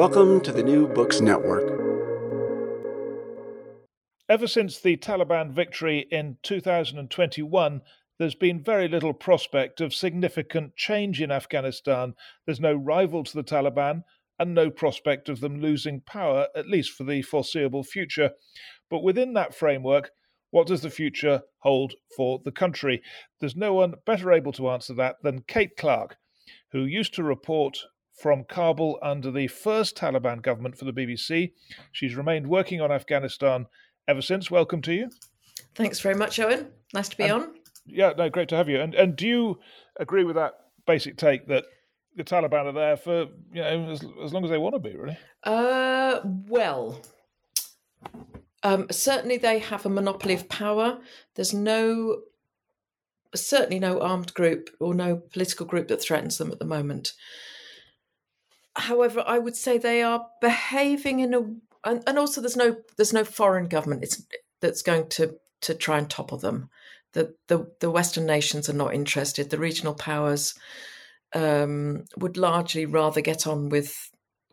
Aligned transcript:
Welcome 0.00 0.40
to 0.44 0.52
the 0.52 0.62
New 0.62 0.88
Books 0.88 1.20
Network. 1.20 1.78
Ever 4.30 4.46
since 4.46 4.80
the 4.80 4.96
Taliban 4.96 5.52
victory 5.52 6.06
in 6.10 6.38
2021, 6.42 7.82
there's 8.18 8.34
been 8.34 8.62
very 8.62 8.88
little 8.88 9.12
prospect 9.12 9.82
of 9.82 9.92
significant 9.92 10.74
change 10.74 11.20
in 11.20 11.30
Afghanistan. 11.30 12.14
There's 12.46 12.60
no 12.60 12.72
rival 12.72 13.24
to 13.24 13.36
the 13.36 13.44
Taliban 13.44 14.04
and 14.38 14.54
no 14.54 14.70
prospect 14.70 15.28
of 15.28 15.40
them 15.40 15.60
losing 15.60 16.00
power, 16.00 16.48
at 16.56 16.66
least 16.66 16.92
for 16.92 17.04
the 17.04 17.20
foreseeable 17.20 17.84
future. 17.84 18.30
But 18.88 19.02
within 19.02 19.34
that 19.34 19.54
framework, 19.54 20.12
what 20.50 20.66
does 20.66 20.80
the 20.80 20.88
future 20.88 21.42
hold 21.58 21.92
for 22.16 22.40
the 22.42 22.52
country? 22.52 23.02
There's 23.38 23.54
no 23.54 23.74
one 23.74 23.96
better 24.06 24.32
able 24.32 24.52
to 24.52 24.70
answer 24.70 24.94
that 24.94 25.16
than 25.22 25.44
Kate 25.46 25.76
Clark, 25.76 26.16
who 26.72 26.86
used 26.86 27.12
to 27.16 27.22
report 27.22 27.80
from 28.20 28.44
Kabul 28.44 28.98
under 29.02 29.30
the 29.30 29.48
first 29.48 29.96
Taliban 29.96 30.42
government 30.42 30.76
for 30.76 30.84
the 30.84 30.92
BBC. 30.92 31.52
She's 31.92 32.14
remained 32.14 32.46
working 32.46 32.80
on 32.80 32.92
Afghanistan 32.92 33.66
ever 34.06 34.20
since. 34.20 34.50
Welcome 34.50 34.82
to 34.82 34.92
you. 34.92 35.10
Thanks 35.74 36.00
very 36.00 36.14
much, 36.14 36.38
Owen. 36.38 36.68
Nice 36.92 37.08
to 37.08 37.16
be 37.16 37.24
and, 37.24 37.32
on. 37.32 37.54
Yeah, 37.86 38.12
no, 38.16 38.28
great 38.28 38.48
to 38.50 38.56
have 38.56 38.68
you. 38.68 38.80
And 38.80 38.94
and 38.94 39.16
do 39.16 39.26
you 39.26 39.58
agree 39.98 40.24
with 40.24 40.36
that 40.36 40.52
basic 40.86 41.16
take 41.16 41.46
that 41.48 41.64
the 42.16 42.24
Taliban 42.24 42.66
are 42.66 42.72
there 42.72 42.96
for 42.96 43.26
you 43.52 43.62
know 43.62 43.90
as, 43.90 44.04
as 44.22 44.32
long 44.32 44.44
as 44.44 44.50
they 44.50 44.58
want 44.58 44.74
to 44.74 44.78
be, 44.78 44.96
really. 44.96 45.16
Uh, 45.44 46.20
well, 46.24 47.00
um, 48.62 48.86
certainly 48.90 49.38
they 49.38 49.58
have 49.58 49.86
a 49.86 49.90
monopoly 49.90 50.34
of 50.34 50.48
power. 50.48 50.98
There's 51.36 51.54
no, 51.54 52.22
certainly 53.34 53.78
no 53.78 54.00
armed 54.00 54.34
group 54.34 54.70
or 54.78 54.94
no 54.94 55.16
political 55.16 55.64
group 55.64 55.88
that 55.88 56.02
threatens 56.02 56.38
them 56.38 56.50
at 56.50 56.58
the 56.58 56.64
moment. 56.64 57.14
However, 58.80 59.22
I 59.26 59.38
would 59.38 59.56
say 59.56 59.78
they 59.78 60.02
are 60.02 60.26
behaving 60.40 61.20
in 61.20 61.34
a, 61.34 61.40
and, 61.88 62.02
and 62.06 62.18
also 62.18 62.40
there's 62.40 62.56
no 62.56 62.76
there's 62.96 63.12
no 63.12 63.24
foreign 63.24 63.68
government 63.68 64.02
it's, 64.02 64.22
that's 64.60 64.82
going 64.82 65.08
to 65.10 65.36
to 65.62 65.74
try 65.74 65.98
and 65.98 66.08
topple 66.08 66.38
them. 66.38 66.70
The, 67.12 67.34
the 67.48 67.70
the 67.80 67.90
Western 67.90 68.26
nations 68.26 68.68
are 68.68 68.74
not 68.74 68.94
interested. 68.94 69.50
The 69.50 69.58
regional 69.58 69.94
powers 69.94 70.54
um, 71.34 72.04
would 72.16 72.36
largely 72.36 72.86
rather 72.86 73.20
get 73.20 73.46
on 73.46 73.68
with 73.68 74.10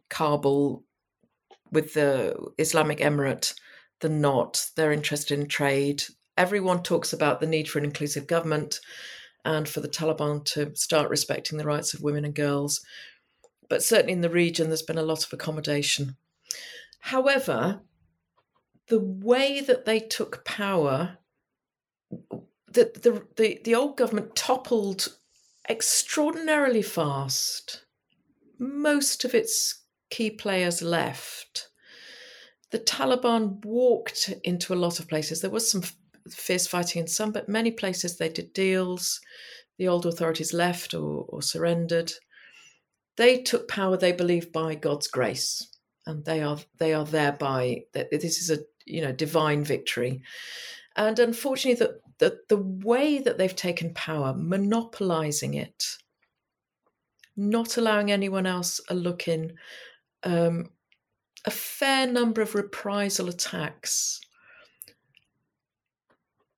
Kabul, 0.10 0.84
with 1.72 1.94
the 1.94 2.36
Islamic 2.58 3.00
Emirate, 3.00 3.54
than 4.02 4.22
not. 4.22 4.66
They're 4.76 4.92
interested 4.92 5.40
in 5.40 5.48
trade. 5.48 6.04
Everyone 6.38 6.84
talks 6.84 7.14
about 7.14 7.40
the 7.40 7.48
need 7.48 7.70
for 7.70 7.80
an 7.80 7.86
inclusive 7.86 8.28
government 8.28 8.80
and 9.44 9.68
for 9.68 9.80
the 9.80 9.88
Taliban 9.88 10.44
to 10.46 10.76
start 10.76 11.10
respecting 11.10 11.58
the 11.58 11.66
rights 11.66 11.94
of 11.94 12.02
women 12.02 12.26
and 12.26 12.36
girls. 12.36 12.82
But 13.70 13.84
certainly 13.84 14.14
in 14.14 14.22
the 14.22 14.30
region, 14.30 14.68
there's 14.68 14.82
been 14.82 14.98
a 14.98 15.04
lot 15.04 15.26
of 15.26 15.34
accommodation. 15.34 16.16
However, 17.00 17.82
the 18.88 19.00
way 19.00 19.62
that 19.62 19.86
they 19.86 20.00
took 20.00 20.46
power, 20.46 21.18
the, 22.20 22.92
the, 23.02 23.26
the, 23.36 23.62
the 23.64 23.76
old 23.76 23.98
government 23.98 24.36
toppled 24.36 25.18
extraordinarily 25.70 26.82
fast. 26.82 27.84
Most 28.58 29.26
of 29.26 29.36
its 29.36 29.84
key 30.10 30.30
players 30.32 30.82
left. 30.82 31.70
The 32.72 32.80
Taliban 32.80 33.64
walked 33.64 34.34
into 34.44 34.74
a 34.74 34.76
lot 34.76 35.00
of 35.00 35.08
places. 35.08 35.42
There 35.42 35.50
was 35.50 35.70
some 35.70 35.84
fierce 36.30 36.68
fighting 36.68 37.02
in 37.02 37.08
some, 37.08 37.32
but 37.32 37.50
many 37.50 37.72
places 37.72 38.18
they 38.18 38.30
did 38.30 38.54
deals. 38.54 39.20
The 39.78 39.88
old 39.88 40.06
authorities 40.06 40.54
left 40.54 40.94
or, 40.94 41.26
or 41.30 41.42
surrendered. 41.42 42.12
They 43.18 43.42
took 43.42 43.68
power, 43.68 43.98
they 43.98 44.12
believe, 44.12 44.52
by 44.52 44.76
God's 44.76 45.08
grace, 45.08 45.76
and 46.06 46.24
they 46.24 46.42
are 46.42 46.60
they 46.78 46.94
are 46.94 47.06
thereby 47.06 47.84
that 47.94 48.12
this 48.12 48.40
is 48.40 48.50
a 48.52 48.60
you 48.86 49.02
know 49.02 49.12
divine 49.12 49.64
victory. 49.64 50.22
And 50.96 51.20
unfortunately, 51.20 51.86
the, 51.86 52.00
the, 52.18 52.40
the 52.50 52.58
way 52.58 53.20
that 53.20 53.38
they've 53.38 53.56
taken 53.56 53.94
power, 53.94 54.34
monopolizing 54.36 55.54
it, 55.54 55.84
not 57.36 57.78
allowing 57.78 58.12
anyone 58.12 58.48
else 58.48 58.82
a 58.90 58.96
look 58.96 59.28
in, 59.28 59.54
um, 60.24 60.72
a 61.46 61.52
fair 61.52 62.08
number 62.08 62.42
of 62.42 62.56
reprisal 62.56 63.30
attacks. 63.30 64.20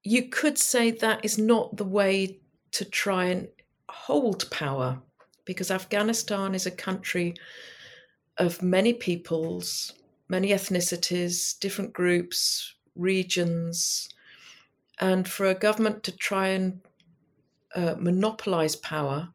You 0.04 0.30
could 0.30 0.58
say 0.58 0.92
that 0.92 1.26
is 1.26 1.38
not 1.38 1.76
the 1.76 1.84
way 1.84 2.40
to 2.72 2.86
try 2.86 3.26
and 3.26 3.50
hold 3.90 4.50
power 4.50 5.02
because 5.50 5.72
Afghanistan 5.72 6.54
is 6.54 6.68
a 6.68 6.82
country 6.88 7.34
of 8.38 8.62
many 8.62 8.94
peoples, 8.94 9.94
many 10.28 10.50
ethnicities, 10.50 11.58
different 11.60 11.92
groups, 11.92 12.76
regions, 12.94 14.10
and 15.00 15.28
for 15.28 15.48
a 15.48 15.56
government 15.56 16.04
to 16.04 16.16
try 16.16 16.50
and 16.50 16.82
uh, 17.74 17.96
monopolize 17.98 18.76
power 18.76 19.30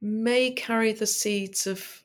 may 0.00 0.52
carry 0.52 0.92
the 0.92 1.08
seeds 1.08 1.66
of 1.66 2.04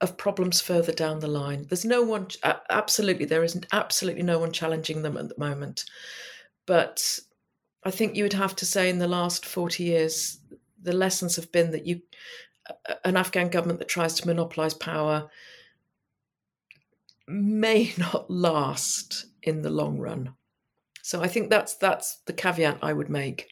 of 0.00 0.16
problems 0.16 0.60
further 0.60 0.92
down 0.92 1.18
the 1.18 1.26
line. 1.26 1.66
There's 1.68 1.84
no 1.84 2.02
one, 2.02 2.28
absolutely, 2.70 3.24
there 3.24 3.42
isn't 3.42 3.66
absolutely 3.72 4.22
no 4.22 4.38
one 4.38 4.52
challenging 4.52 5.02
them 5.02 5.16
at 5.16 5.28
the 5.28 5.38
moment. 5.38 5.84
But 6.66 7.18
I 7.82 7.90
think 7.90 8.14
you 8.14 8.22
would 8.22 8.32
have 8.32 8.54
to 8.56 8.64
say 8.64 8.88
in 8.88 8.98
the 8.98 9.08
last 9.08 9.44
40 9.44 9.82
years, 9.84 10.38
the 10.82 10.92
lessons 10.92 11.36
have 11.36 11.52
been 11.52 11.70
that 11.72 11.86
you, 11.86 12.02
an 13.04 13.16
Afghan 13.16 13.48
government 13.48 13.78
that 13.78 13.88
tries 13.88 14.14
to 14.14 14.26
monopolize 14.26 14.74
power 14.74 15.30
may 17.28 17.92
not 17.98 18.30
last 18.30 19.26
in 19.42 19.62
the 19.62 19.70
long 19.70 19.98
run. 19.98 20.34
So 21.02 21.22
I 21.22 21.28
think 21.28 21.50
that's 21.50 21.74
that's 21.74 22.18
the 22.26 22.32
caveat 22.32 22.78
I 22.82 22.92
would 22.92 23.08
make. 23.08 23.48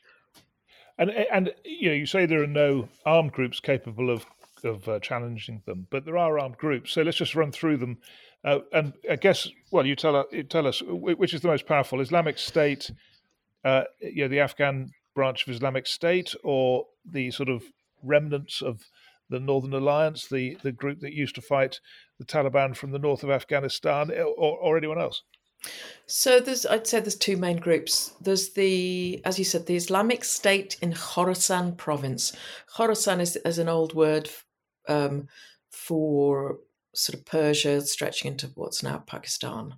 And 0.98 1.10
and 1.10 1.52
you 1.64 1.88
know 1.88 1.94
you 1.94 2.06
say 2.06 2.26
there 2.26 2.42
are 2.42 2.46
no 2.46 2.88
armed 3.06 3.32
groups 3.32 3.60
capable 3.60 4.10
of 4.10 4.26
of 4.64 4.88
uh, 4.88 4.98
challenging 5.00 5.62
them, 5.66 5.86
but 5.90 6.04
there 6.04 6.18
are 6.18 6.38
armed 6.38 6.58
groups. 6.58 6.92
So 6.92 7.02
let's 7.02 7.16
just 7.16 7.34
run 7.34 7.52
through 7.52 7.76
them. 7.78 7.98
Uh, 8.44 8.58
and 8.72 8.92
I 9.10 9.16
guess 9.16 9.48
well, 9.70 9.86
you 9.86 9.96
tell 9.96 10.24
you 10.30 10.42
tell 10.42 10.66
us 10.66 10.82
which 10.82 11.34
is 11.34 11.40
the 11.40 11.48
most 11.48 11.66
powerful: 11.66 12.00
Islamic 12.00 12.38
State, 12.38 12.90
uh, 13.64 13.84
you 14.00 14.24
know, 14.24 14.28
the 14.28 14.40
Afghan 14.40 14.90
branch 15.18 15.40
of 15.42 15.54
Islamic 15.54 15.86
State, 15.86 16.30
or 16.44 16.86
the 17.04 17.30
sort 17.30 17.48
of 17.48 17.60
remnants 18.02 18.62
of 18.62 18.74
the 19.32 19.40
Northern 19.40 19.74
Alliance, 19.74 20.20
the 20.28 20.56
the 20.62 20.76
group 20.82 20.98
that 21.00 21.20
used 21.22 21.34
to 21.34 21.48
fight 21.54 21.80
the 22.18 22.28
Taliban 22.34 22.70
from 22.74 22.90
the 22.92 23.04
north 23.06 23.22
of 23.24 23.30
Afghanistan, 23.30 24.04
or, 24.44 24.54
or 24.64 24.76
anyone 24.76 25.00
else. 25.06 25.22
So 26.06 26.40
there's, 26.40 26.64
I'd 26.66 26.86
say 26.86 27.00
there's 27.00 27.26
two 27.26 27.36
main 27.36 27.56
groups. 27.56 28.12
There's 28.20 28.52
the, 28.60 29.20
as 29.24 29.38
you 29.38 29.44
said, 29.44 29.66
the 29.66 29.80
Islamic 29.84 30.22
State 30.24 30.76
in 30.80 30.92
Khorasan 30.92 31.76
province. 31.76 32.32
Khorasan 32.74 33.20
is, 33.20 33.36
is 33.44 33.58
an 33.58 33.68
old 33.68 33.92
word 33.92 34.30
um, 34.88 35.26
for 35.70 36.60
sort 36.94 37.18
of 37.18 37.26
Persia, 37.26 37.80
stretching 37.80 38.32
into 38.32 38.46
what's 38.54 38.82
now 38.82 38.98
Pakistan, 39.14 39.74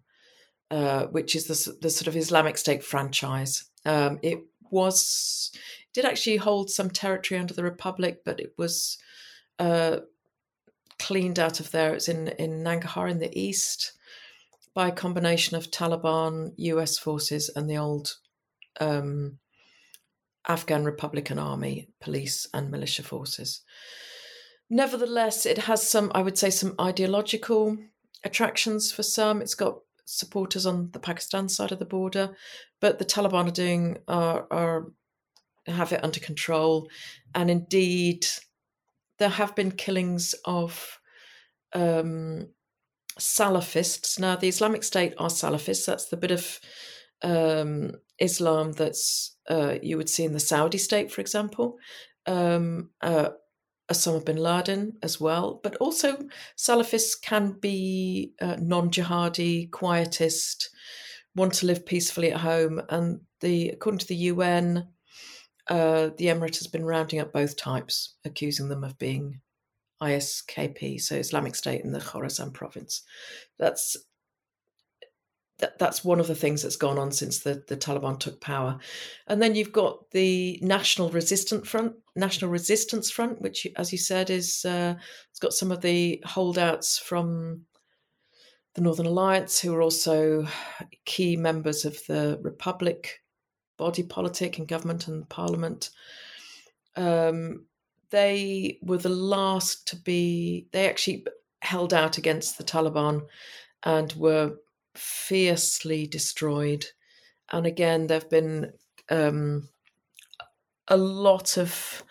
uh, 0.70 1.05
which 1.17 1.35
is 1.35 1.44
the, 1.47 1.59
the 1.81 1.91
sort 1.91 2.09
of 2.09 2.17
Islamic 2.17 2.59
State 2.59 2.85
franchise. 2.85 3.55
Um, 3.87 4.19
it 4.23 4.38
was, 4.70 5.52
did 5.93 6.05
actually 6.05 6.37
hold 6.37 6.70
some 6.70 6.90
territory 6.90 7.40
under 7.40 7.55
the 7.55 7.64
Republic, 7.64 8.22
but 8.25 8.40
it 8.40 8.55
was 8.56 8.99
uh, 9.58 9.99
cleaned 10.99 11.38
out 11.38 11.61
of 11.61 11.70
there. 11.70 11.94
It's 11.94 12.08
in 12.08 12.28
in 12.28 12.62
Nangarhar 12.62 13.11
in 13.11 13.19
the 13.19 13.38
east 13.38 13.93
by 14.75 14.88
a 14.88 14.93
combination 14.93 15.56
of 15.56 15.70
Taliban, 15.70 16.52
US 16.56 16.99
forces, 16.99 17.50
and 17.55 17.69
the 17.69 17.76
old 17.76 18.17
um, 18.81 19.38
Afghan 20.49 20.84
Republican 20.84 21.38
Army, 21.38 21.88
police, 22.00 22.46
and 22.55 22.70
militia 22.70 23.02
forces. 23.02 23.62
Nevertheless, 24.69 25.46
it 25.46 25.58
has 25.58 25.88
some, 25.88 26.12
I 26.14 26.23
would 26.23 26.38
say, 26.38 26.50
some 26.50 26.75
ideological 26.81 27.76
attractions 28.25 28.93
for 28.93 29.02
some. 29.02 29.43
It's 29.43 29.55
got 29.55 29.81
supporters 30.11 30.67
on 30.67 30.91
the 30.93 30.99
Pakistan 30.99 31.49
side 31.49 31.73
of 31.73 31.79
the 31.79 31.85
border, 31.85 32.37
but 32.81 32.99
the 32.99 33.05
Taliban 33.05 33.49
are 33.49 33.53
doing 33.53 33.99
are, 34.09 34.47
are 34.51 34.87
have 35.67 35.93
it 35.93 36.03
under 36.03 36.21
control, 36.21 36.89
and 37.35 37.51
indeed, 37.51 38.27
there 39.19 39.29
have 39.29 39.55
been 39.55 39.71
killings 39.71 40.35
of 40.45 40.99
um, 41.75 42.49
Salafists. 43.19 44.19
Now, 44.19 44.37
the 44.37 44.49
Islamic 44.49 44.83
State 44.83 45.15
are 45.19 45.29
Salafists. 45.29 45.87
That's 45.87 46.07
the 46.07 46.17
bit 46.17 46.31
of 46.31 46.61
um, 47.23 47.93
Islam 48.19 48.73
that's 48.73 49.37
uh, 49.49 49.77
you 49.83 49.97
would 49.97 50.09
see 50.09 50.25
in 50.25 50.33
the 50.33 50.41
Saudi 50.41 50.79
state, 50.79 51.12
for 51.12 51.21
example. 51.21 51.77
Um, 52.27 52.91
uh, 53.03 53.31
Osama 53.90 54.25
bin 54.25 54.37
Laden 54.37 54.96
as 55.02 55.20
well, 55.20 55.60
but 55.62 55.76
also 55.76 56.19
Salafists 56.56 57.20
can 57.20 57.52
be 57.60 58.32
uh, 58.40 58.56
non-jihadi, 58.60 59.70
quietist, 59.70 60.69
want 61.34 61.54
to 61.54 61.66
live 61.66 61.84
peacefully 61.84 62.32
at 62.32 62.40
home, 62.40 62.81
and 62.88 63.20
the 63.40 63.70
according 63.70 63.98
to 63.98 64.06
the 64.06 64.16
UN, 64.16 64.88
uh, 65.69 66.10
the 66.16 66.26
Emirate 66.26 66.58
has 66.58 66.66
been 66.66 66.84
rounding 66.84 67.20
up 67.20 67.32
both 67.32 67.56
types, 67.56 68.14
accusing 68.25 68.69
them 68.69 68.84
of 68.84 68.98
being 68.98 69.40
ISKP, 70.02 71.00
so 71.00 71.16
Islamic 71.16 71.54
State 71.54 71.82
in 71.82 71.92
the 71.92 72.00
Khorasan 72.00 72.52
province. 72.52 73.02
That's 73.58 73.96
that, 75.61 75.79
that's 75.79 76.05
one 76.05 76.21
of 76.21 76.27
the 76.27 76.35
things 76.35 76.62
that's 76.62 76.77
gone 76.77 76.99
on 76.99 77.12
since 77.12 77.41
the, 77.41 77.62
the 77.69 77.77
Taliban 77.77 78.19
took 78.19 78.41
power. 78.41 78.79
And 79.27 79.41
then 79.41 79.55
you've 79.55 79.73
got 79.73 80.11
the 80.11 80.59
National 80.62 81.11
Resistance 81.11 81.69
Front, 81.69 81.95
National 82.17 82.51
Resistance 82.51 83.11
Front, 83.11 83.41
which, 83.41 83.67
as 83.77 83.93
you 83.93 83.99
said, 83.99 84.31
is 84.31 84.65
uh, 84.65 84.95
it's 85.31 85.41
got 85.41 85.53
some 85.53 85.71
of 85.71 85.81
the 85.81 86.23
holdouts 86.27 86.99
from 86.99 87.62
the 88.75 88.81
Northern 88.81 89.07
Alliance, 89.07 89.61
who 89.61 89.75
are 89.75 89.83
also 89.83 90.47
key 91.05 91.37
members 91.37 91.85
of 91.85 91.99
the 92.07 92.39
Republic 92.43 93.21
body 93.77 94.03
politic 94.03 94.59
and 94.59 94.69
government 94.69 95.09
and 95.09 95.29
parliament. 95.29 95.91
Um, 96.97 97.67
they 98.11 98.79
were 98.83 98.99
the 98.99 99.09
last 99.09 99.89
to 99.89 99.97
be. 99.97 100.67
They 100.73 100.89
actually 100.89 101.27
held 101.62 101.93
out 101.93 102.19
against 102.19 102.59
the 102.59 102.65
Taliban 102.65 103.27
and 103.83 104.12
were 104.15 104.57
fiercely 104.94 106.06
destroyed. 106.06 106.87
And 107.52 107.66
again, 107.66 108.06
there 108.06 108.19
have 108.19 108.31
been 108.31 108.72
um, 109.10 109.69
a 110.88 110.96
lot 110.96 111.56
of 111.56 112.04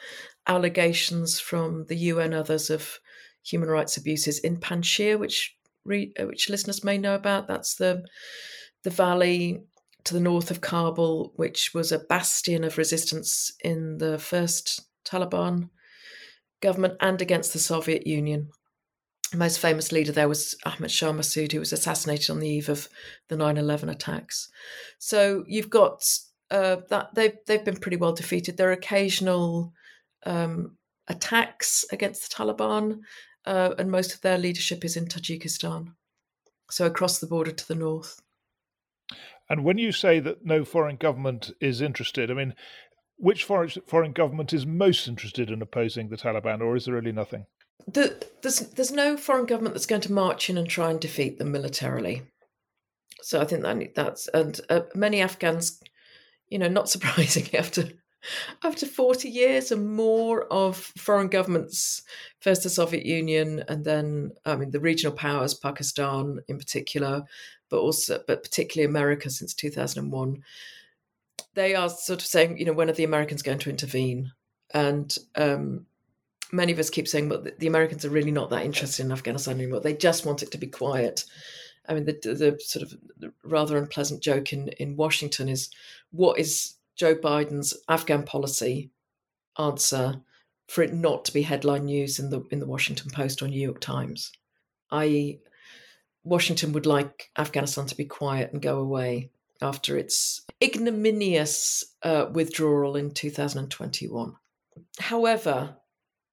allegations 0.47 1.39
from 1.39 1.85
the 1.85 1.95
UN 1.95 2.33
others 2.33 2.69
of 2.69 2.99
human 3.43 3.69
rights 3.69 3.97
abuses 3.97 4.39
in 4.39 4.57
Panjshir, 4.57 5.17
which 5.19 5.55
re- 5.85 6.13
uh, 6.19 6.25
which 6.25 6.49
listeners 6.49 6.83
may 6.83 6.97
know 6.97 7.15
about. 7.15 7.47
That's 7.47 7.75
the 7.75 8.05
the 8.83 8.89
valley 8.89 9.61
to 10.05 10.13
the 10.13 10.19
north 10.19 10.49
of 10.49 10.61
Kabul, 10.61 11.33
which 11.35 11.73
was 11.73 11.91
a 11.91 11.99
bastion 11.99 12.63
of 12.63 12.77
resistance 12.77 13.51
in 13.63 13.97
the 13.97 14.17
first 14.17 14.81
Taliban 15.05 15.69
government 16.61 16.95
and 17.01 17.21
against 17.21 17.53
the 17.53 17.59
Soviet 17.59 18.07
Union 18.07 18.49
most 19.33 19.59
famous 19.59 19.91
leader 19.91 20.11
there 20.11 20.29
was 20.29 20.55
Ahmad 20.65 20.91
Shah 20.91 21.11
Massoud, 21.11 21.51
who 21.51 21.59
was 21.59 21.73
assassinated 21.73 22.29
on 22.29 22.39
the 22.39 22.49
eve 22.49 22.69
of 22.69 22.89
the 23.27 23.35
9/11 23.35 23.89
attacks. 23.91 24.49
So 24.97 25.43
you've 25.47 25.69
got 25.69 26.03
uh, 26.51 26.77
that 26.89 27.13
they've 27.15 27.37
they've 27.45 27.65
been 27.65 27.77
pretty 27.77 27.97
well 27.97 28.13
defeated. 28.13 28.57
There 28.57 28.69
are 28.69 28.73
occasional 28.73 29.73
um, 30.25 30.77
attacks 31.07 31.85
against 31.91 32.29
the 32.29 32.35
Taliban, 32.35 33.01
uh, 33.45 33.75
and 33.77 33.91
most 33.91 34.13
of 34.13 34.21
their 34.21 34.37
leadership 34.37 34.83
is 34.83 34.97
in 34.97 35.05
Tajikistan, 35.05 35.93
so 36.69 36.85
across 36.85 37.19
the 37.19 37.27
border 37.27 37.51
to 37.51 37.67
the 37.67 37.75
north. 37.75 38.21
And 39.49 39.63
when 39.63 39.77
you 39.77 39.91
say 39.91 40.19
that 40.19 40.45
no 40.45 40.63
foreign 40.63 40.97
government 40.97 41.51
is 41.59 41.81
interested, 41.81 42.29
I 42.29 42.35
mean, 42.35 42.53
which 43.17 43.43
foreign 43.43 43.69
foreign 43.87 44.13
government 44.13 44.53
is 44.53 44.65
most 44.65 45.07
interested 45.07 45.49
in 45.49 45.61
opposing 45.61 46.09
the 46.09 46.17
Taliban, 46.17 46.61
or 46.61 46.75
is 46.75 46.85
there 46.85 46.95
really 46.95 47.11
nothing? 47.11 47.45
The, 47.87 48.25
there's 48.41 48.59
there's 48.59 48.91
no 48.91 49.17
foreign 49.17 49.45
government 49.45 49.73
that's 49.73 49.85
going 49.85 50.01
to 50.01 50.11
march 50.11 50.49
in 50.49 50.57
and 50.57 50.69
try 50.69 50.89
and 50.91 50.99
defeat 50.99 51.37
them 51.37 51.51
militarily. 51.51 52.23
So 53.21 53.41
I 53.41 53.45
think 53.45 53.63
that 53.63 53.95
that's 53.95 54.27
and 54.29 54.59
uh, 54.69 54.81
many 54.95 55.21
Afghans, 55.21 55.81
you 56.49 56.59
know, 56.59 56.67
not 56.67 56.89
surprisingly 56.95 57.57
after 57.57 57.89
after 58.63 58.85
40 58.85 59.29
years 59.29 59.71
and 59.71 59.95
more 59.95 60.43
of 60.51 60.75
foreign 60.97 61.29
governments, 61.29 62.03
first 62.41 62.63
the 62.63 62.69
Soviet 62.69 63.05
Union 63.05 63.63
and 63.67 63.85
then 63.85 64.31
I 64.45 64.55
mean 64.55 64.71
the 64.71 64.79
regional 64.79 65.15
powers, 65.15 65.53
Pakistan 65.53 66.39
in 66.47 66.57
particular, 66.57 67.23
but 67.69 67.79
also 67.79 68.21
but 68.27 68.43
particularly 68.43 68.89
America 68.89 69.29
since 69.29 69.53
2001, 69.53 70.43
they 71.55 71.75
are 71.75 71.89
sort 71.89 72.21
of 72.21 72.27
saying, 72.27 72.57
you 72.57 72.65
know, 72.65 72.73
when 72.73 72.89
are 72.89 72.93
the 72.93 73.03
Americans 73.03 73.41
going 73.41 73.59
to 73.59 73.69
intervene? 73.69 74.31
And 74.73 75.15
um, 75.35 75.85
many 76.51 76.71
of 76.71 76.79
us 76.79 76.89
keep 76.89 77.07
saying, 77.07 77.29
but 77.29 77.59
the 77.59 77.67
Americans 77.67 78.05
are 78.05 78.09
really 78.09 78.31
not 78.31 78.49
that 78.49 78.65
interested 78.65 79.05
in 79.05 79.11
Afghanistan 79.11 79.59
anymore. 79.59 79.79
They 79.79 79.93
just 79.93 80.25
want 80.25 80.43
it 80.43 80.51
to 80.51 80.57
be 80.57 80.67
quiet. 80.67 81.25
I 81.87 81.93
mean, 81.93 82.05
the, 82.05 82.13
the 82.13 82.59
sort 82.61 82.83
of 82.83 82.93
rather 83.43 83.77
unpleasant 83.77 84.21
joke 84.21 84.53
in, 84.53 84.69
in 84.79 84.95
Washington 84.95 85.49
is 85.49 85.69
what 86.11 86.39
is 86.39 86.75
Joe 86.95 87.15
Biden's 87.15 87.73
Afghan 87.87 88.23
policy 88.23 88.91
answer 89.57 90.21
for 90.67 90.83
it 90.83 90.93
not 90.93 91.25
to 91.25 91.33
be 91.33 91.41
headline 91.41 91.85
news 91.85 92.19
in 92.19 92.29
the 92.29 92.41
in 92.51 92.59
the 92.59 92.67
Washington 92.67 93.09
Post 93.11 93.41
or 93.41 93.47
New 93.47 93.59
York 93.59 93.79
Times? 93.79 94.31
I.e., 94.91 95.39
Washington 96.23 96.73
would 96.73 96.85
like 96.85 97.31
Afghanistan 97.37 97.85
to 97.87 97.95
be 97.95 98.05
quiet 98.05 98.51
and 98.51 98.61
go 98.61 98.79
away 98.79 99.31
after 99.61 99.97
its 99.97 100.45
ignominious 100.63 101.83
uh, 102.03 102.27
withdrawal 102.31 102.95
in 102.95 103.11
2021. 103.11 104.35
However, 104.99 105.75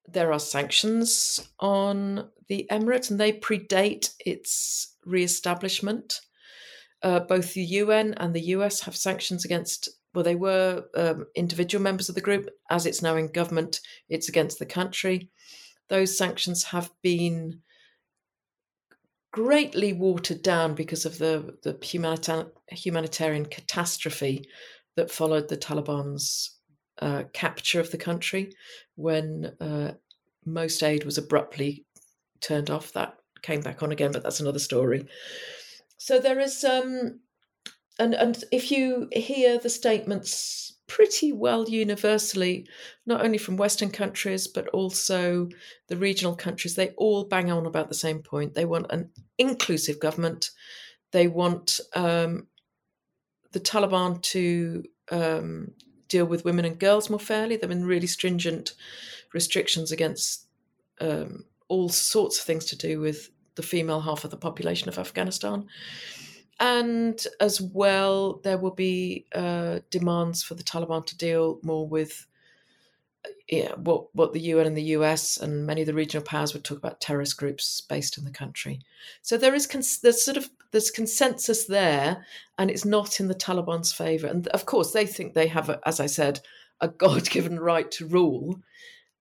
there 0.09 0.33
are 0.33 0.39
sanctions 0.39 1.41
on 1.61 2.29
the 2.49 2.67
emirate, 2.71 3.11
and 3.11 3.21
they 3.21 3.33
predate 3.33 4.11
its 4.25 4.97
re-establishment. 5.05 6.21
Uh, 7.03 7.21
both 7.21 7.55
the 7.55 7.63
UN 7.63 8.15
and 8.15 8.35
the 8.35 8.49
US 8.57 8.81
have 8.81 8.97
sanctions 8.97 9.45
against. 9.45 9.89
Well, 10.15 10.25
they 10.25 10.35
were 10.35 10.85
um, 10.95 11.27
individual 11.35 11.83
members 11.83 12.09
of 12.09 12.15
the 12.15 12.21
group. 12.21 12.49
As 12.71 12.87
it's 12.87 13.03
now 13.03 13.17
in 13.17 13.29
government, 13.29 13.81
it's 14.09 14.29
against 14.29 14.59
the 14.59 14.67
country. 14.67 15.31
Those 15.89 16.17
sanctions 16.17 16.65
have 16.65 16.91
been 17.03 17.61
greatly 19.33 19.93
watered 19.93 20.43
down 20.43 20.75
because 20.75 21.05
of 21.05 21.19
the 21.19 21.59
the 21.63 21.79
humanita- 21.85 22.51
humanitarian 22.71 23.45
catastrophe 23.45 24.49
that 24.97 25.11
followed 25.11 25.49
the 25.49 25.59
Taliban's 25.59 26.56
uh, 27.01 27.25
capture 27.33 27.81
of 27.81 27.91
the 27.91 27.99
country 27.99 28.53
when 28.95 29.53
uh, 29.61 29.93
most 30.45 30.83
aid 30.83 31.05
was 31.05 31.19
abruptly 31.19 31.85
turned 32.41 32.71
off. 32.71 32.93
That 32.93 33.17
came 33.43 33.61
back 33.61 33.83
on 33.83 33.93
again, 33.93 34.13
but 34.13 34.23
that's 34.23 34.41
another 34.41 34.59
story. 34.59 35.07
So 35.99 36.19
there 36.19 36.39
is, 36.39 36.65
um, 36.65 37.21
and 37.99 38.15
and 38.15 38.43
if 38.53 38.71
you 38.71 39.09
hear 39.13 39.59
the 39.59 39.71
statements 39.71 40.75
pretty 40.87 41.33
well 41.33 41.69
universally, 41.69 42.67
not 43.07 43.25
only 43.25 43.39
from 43.39 43.57
Western 43.57 43.91
countries 43.91 44.47
but 44.47 44.69
also 44.69 45.49
the 45.89 45.97
regional 45.97 46.37
countries, 46.37 46.75
they 46.75 46.91
all 46.91 47.25
bang 47.25 47.51
on 47.51 47.67
about 47.67 47.89
the 47.89 47.95
same 47.95 48.21
point. 48.21 48.55
They 48.55 48.65
want 48.65 48.87
an 48.91 49.11
inclusive 49.39 49.99
government. 50.01 50.51
They 51.13 51.27
want 51.27 51.81
um, 51.95 52.47
the 53.53 53.61
Taliban 53.61 54.23
to 54.23 54.85
um, 55.11 55.73
deal 56.09 56.25
with 56.25 56.45
women 56.45 56.65
and 56.65 56.79
girls 56.79 57.11
more 57.11 57.21
fairly. 57.21 57.57
There 57.57 57.69
have 57.69 57.77
been 57.77 57.87
really 57.87 58.07
stringent 58.07 58.75
restrictions 59.33 59.93
against 59.93 60.47
um, 61.01 61.45
all 61.69 61.89
sorts 61.89 62.39
of 62.39 62.45
things 62.45 62.65
to 62.67 62.77
do 62.77 63.01
with 63.01 63.31
the 63.55 63.63
female 63.63 64.01
half 64.01 64.25
of 64.25 64.31
the 64.31 64.37
population 64.37 64.89
of 64.89 64.99
Afghanistan. 64.99 65.67
And 66.59 67.25
as 67.41 67.61
well, 67.61 68.41
there 68.45 68.59
will 68.59 68.71
be 68.71 69.27
uh, 69.35 69.81
demands 69.91 70.43
for 70.43 70.55
the 70.55 70.65
Taliban 70.65 71.05
to 71.07 71.17
deal 71.17 71.59
more 71.63 71.87
with 71.87 72.27
yeah, 73.49 73.73
what 73.77 74.15
what 74.15 74.33
the 74.33 74.41
UN 74.41 74.67
and 74.67 74.77
the 74.77 74.95
US 74.97 75.37
and 75.37 75.67
many 75.67 75.81
of 75.83 75.87
the 75.87 75.95
regional 75.95 76.25
powers 76.25 76.53
would 76.53 76.65
talk 76.65 76.79
about 76.79 77.01
terrorist 77.01 77.37
groups 77.37 77.81
based 77.81 78.19
in 78.19 78.25
the 78.25 78.31
country. 78.31 78.81
So 79.23 79.37
there 79.37 79.55
is 79.55 79.67
cons- 79.67 80.01
there's 80.01 80.23
sort 80.23 80.37
of 80.37 80.49
there's 80.73 80.91
consensus 80.91 81.67
there, 81.67 82.27
and 82.59 82.71
it's 82.71 82.85
not 82.85 83.21
in 83.21 83.29
the 83.29 83.35
Taliban's 83.35 83.93
favor. 83.93 84.27
And 84.27 84.47
of 84.49 84.67
course, 84.67 84.93
they 84.93 85.07
think 85.07 85.35
they 85.35 85.49
have, 85.49 85.69
a, 85.69 85.81
as 85.87 86.01
I 86.01 86.07
said, 86.07 86.41
a 86.81 86.89
God-given 87.05 87.61
right 87.61 87.91
to 87.93 88.07
rule, 88.07 88.61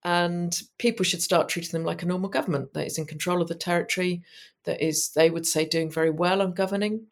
and 0.04 0.60
people 0.78 1.04
should 1.04 1.22
start 1.22 1.50
treating 1.50 1.72
them 1.72 1.86
like 1.86 2.04
a 2.04 2.08
normal 2.08 2.30
government 2.30 2.74
that 2.74 2.86
is 2.86 2.98
in 2.98 3.06
control 3.06 3.42
of 3.42 3.48
the 3.48 3.56
territory, 3.56 4.24
that 4.66 4.84
is, 4.86 5.10
they 5.10 5.30
would 5.30 5.46
say, 5.46 5.66
doing 5.66 5.92
very 5.92 6.12
well 6.12 6.42
on 6.42 6.54
governing, 6.54 7.08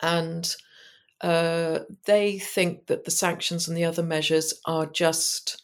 and. 0.00 0.54
Uh, 1.20 1.78
they 2.04 2.38
think 2.38 2.86
that 2.86 3.04
the 3.04 3.10
sanctions 3.10 3.66
and 3.66 3.74
the 3.74 3.84
other 3.84 4.02
measures 4.02 4.52
are 4.66 4.84
just 4.84 5.62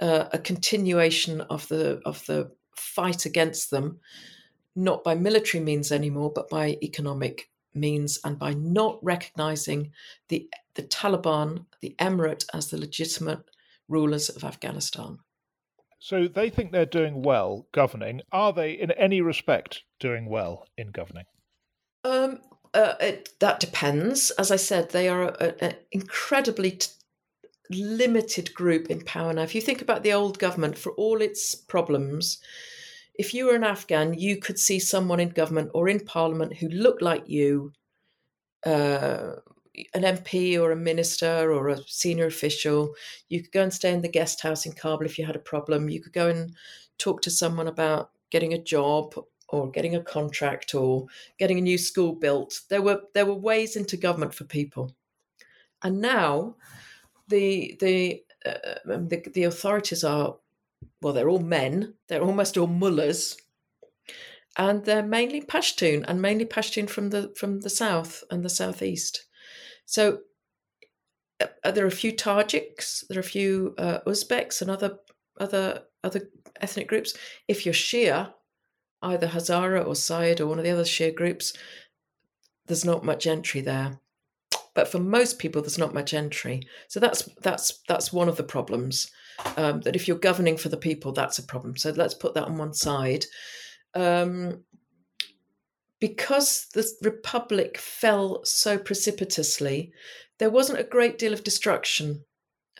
uh, 0.00 0.24
a 0.32 0.38
continuation 0.38 1.40
of 1.42 1.68
the 1.68 2.00
of 2.04 2.24
the 2.26 2.50
fight 2.76 3.26
against 3.26 3.70
them, 3.70 4.00
not 4.78 5.02
by 5.02 5.14
military 5.14 5.62
means 5.62 5.90
anymore, 5.90 6.30
but 6.32 6.48
by 6.48 6.78
economic 6.82 7.50
means, 7.74 8.18
and 8.24 8.38
by 8.38 8.54
not 8.54 8.98
recognizing 9.02 9.90
the 10.28 10.48
the 10.74 10.82
Taliban, 10.82 11.66
the 11.80 11.96
emirate, 11.98 12.44
as 12.54 12.68
the 12.68 12.78
legitimate 12.78 13.40
rulers 13.88 14.28
of 14.28 14.44
Afghanistan. 14.44 15.18
So 15.98 16.28
they 16.28 16.48
think 16.48 16.70
they're 16.70 16.86
doing 16.86 17.22
well 17.22 17.66
governing. 17.72 18.20
Are 18.30 18.52
they, 18.52 18.70
in 18.70 18.92
any 18.92 19.20
respect, 19.20 19.82
doing 19.98 20.26
well 20.26 20.68
in 20.76 20.92
governing? 20.92 21.24
Um, 22.04 22.38
uh, 22.72 22.94
it, 23.00 23.30
that 23.40 23.58
depends. 23.58 24.30
As 24.32 24.52
I 24.52 24.56
said, 24.56 24.90
they 24.90 25.08
are 25.08 25.34
an 25.60 25.74
incredibly 25.90 26.72
t- 26.72 26.92
limited 27.68 28.54
group 28.54 28.88
in 28.88 29.00
power 29.00 29.32
now. 29.32 29.42
If 29.42 29.56
you 29.56 29.60
think 29.60 29.82
about 29.82 30.04
the 30.04 30.12
old 30.12 30.38
government, 30.38 30.78
for 30.78 30.92
all 30.92 31.20
its 31.20 31.56
problems, 31.56 32.38
if 33.18 33.34
you 33.34 33.46
were 33.46 33.56
an 33.56 33.64
Afghan, 33.64 34.14
you 34.14 34.36
could 34.36 34.58
see 34.58 34.78
someone 34.78 35.18
in 35.18 35.30
government 35.30 35.70
or 35.74 35.88
in 35.88 36.00
parliament 36.00 36.56
who 36.56 36.68
looked 36.68 37.02
like 37.02 37.28
you, 37.28 37.72
uh, 38.64 39.32
an 39.94 40.02
MP 40.02 40.58
or 40.58 40.70
a 40.70 40.76
minister 40.76 41.52
or 41.52 41.68
a 41.68 41.82
senior 41.86 42.26
official. 42.26 42.94
You 43.28 43.42
could 43.42 43.52
go 43.52 43.62
and 43.64 43.72
stay 43.72 43.92
in 43.92 44.02
the 44.02 44.08
guest 44.08 44.40
house 44.40 44.66
in 44.66 44.72
Kabul 44.72 45.04
if 45.04 45.18
you 45.18 45.26
had 45.26 45.36
a 45.36 45.40
problem. 45.40 45.88
You 45.88 46.00
could 46.00 46.12
go 46.12 46.28
and 46.28 46.54
talk 46.98 47.20
to 47.22 47.30
someone 47.30 47.66
about 47.66 48.10
getting 48.30 48.54
a 48.54 48.62
job 48.62 49.14
or 49.48 49.70
getting 49.70 49.96
a 49.96 50.02
contract 50.02 50.74
or 50.74 51.06
getting 51.38 51.58
a 51.58 51.62
new 51.62 51.78
school 51.78 52.14
built. 52.14 52.60
There 52.70 52.82
were 52.82 53.02
there 53.14 53.26
were 53.26 53.34
ways 53.34 53.74
into 53.74 53.96
government 53.96 54.34
for 54.34 54.44
people, 54.44 54.94
and 55.82 56.00
now 56.00 56.56
the 57.28 57.76
the 57.80 58.22
uh, 58.46 58.92
um, 58.92 59.08
the, 59.08 59.24
the 59.34 59.44
authorities 59.44 60.04
are 60.04 60.36
well, 61.00 61.12
they're 61.12 61.28
all 61.28 61.38
men. 61.38 61.94
They're 62.08 62.22
almost 62.22 62.56
all 62.56 62.66
mullahs, 62.66 63.36
and 64.56 64.84
they're 64.84 65.02
mainly 65.02 65.40
Pashtun 65.40 66.04
and 66.08 66.20
mainly 66.20 66.46
Pashtun 66.46 66.88
from 66.88 67.10
the 67.10 67.32
from 67.36 67.60
the 67.60 67.70
south 67.70 68.24
and 68.30 68.44
the 68.44 68.50
southeast. 68.50 69.24
So 69.86 70.20
uh, 71.40 71.70
there 71.70 71.84
are 71.84 71.88
a 71.88 71.92
few 71.92 72.12
Tajiks, 72.12 73.06
there 73.08 73.18
are 73.18 73.20
a 73.20 73.24
few 73.24 73.74
uh, 73.78 74.00
Uzbeks, 74.06 74.60
and 74.60 74.70
other 74.70 74.98
other 75.38 75.82
other 76.02 76.28
ethnic 76.60 76.88
groups. 76.88 77.14
If 77.46 77.64
you're 77.64 77.74
Shia, 77.74 78.32
either 79.02 79.28
Hazara 79.28 79.86
or 79.86 79.94
Sayyid 79.94 80.40
or 80.40 80.46
one 80.46 80.58
of 80.58 80.64
the 80.64 80.70
other 80.70 80.84
Shia 80.84 81.14
groups, 81.14 81.52
there's 82.66 82.84
not 82.84 83.04
much 83.04 83.26
entry 83.26 83.60
there. 83.60 84.00
But 84.74 84.88
for 84.88 84.98
most 84.98 85.38
people, 85.38 85.62
there's 85.62 85.78
not 85.78 85.94
much 85.94 86.14
entry. 86.14 86.62
So 86.88 87.00
that's 87.00 87.22
that's 87.42 87.80
that's 87.88 88.12
one 88.12 88.28
of 88.28 88.36
the 88.36 88.44
problems. 88.44 89.10
Um, 89.56 89.80
that 89.82 89.94
if 89.94 90.08
you're 90.08 90.18
governing 90.18 90.56
for 90.56 90.68
the 90.68 90.76
people, 90.76 91.12
that's 91.12 91.38
a 91.38 91.44
problem. 91.44 91.76
So 91.76 91.90
let's 91.90 92.14
put 92.14 92.34
that 92.34 92.44
on 92.44 92.58
one 92.58 92.74
side. 92.74 93.24
Um, 93.94 94.64
because 96.00 96.66
the 96.74 96.88
republic 97.02 97.78
fell 97.78 98.44
so 98.44 98.78
precipitously, 98.78 99.92
there 100.38 100.50
wasn't 100.50 100.80
a 100.80 100.84
great 100.84 101.18
deal 101.18 101.32
of 101.32 101.44
destruction 101.44 102.24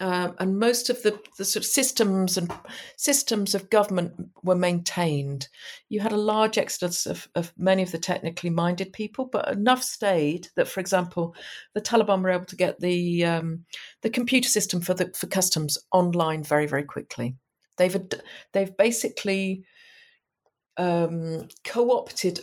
um, 0.01 0.35
and 0.39 0.59
most 0.59 0.91
of 0.91 1.03
the, 1.03 1.19
the 1.37 1.45
sort 1.45 1.65
of 1.65 1.71
systems 1.71 2.37
and 2.37 2.53
systems 2.97 3.55
of 3.55 3.71
government 3.71 4.15
were 4.43 4.55
maintained. 4.55 5.49
You 5.89 6.01
had 6.01 6.13
a 6.13 6.17
large 6.17 6.57
exodus 6.57 7.07
of, 7.07 7.29
of 7.35 7.53
many 7.57 7.83
of 7.83 7.91
the 7.91 7.99
technically 7.99 8.51
minded 8.51 8.93
people, 8.93 9.25
but 9.27 9.51
enough 9.51 9.83
stayed 9.83 10.49
that, 10.57 10.69
for 10.69 10.81
example, 10.81 11.35
the 11.75 11.81
Taliban 11.81 12.23
were 12.23 12.31
able 12.31 12.45
to 12.47 12.57
get 12.57 12.81
the 12.81 13.25
um, 13.25 13.65
the 14.03 14.11
computer 14.11 14.49
system 14.49 14.81
for 14.81 14.95
the 14.95 15.13
for 15.17 15.27
customs 15.27 15.79
online 15.93 16.45
very 16.45 16.67
very 16.67 16.85
quickly. 16.85 17.37
They've 17.77 17.97
they've 18.53 18.77
basically 18.77 19.65
um, 20.77 21.49
co-opted 21.65 22.41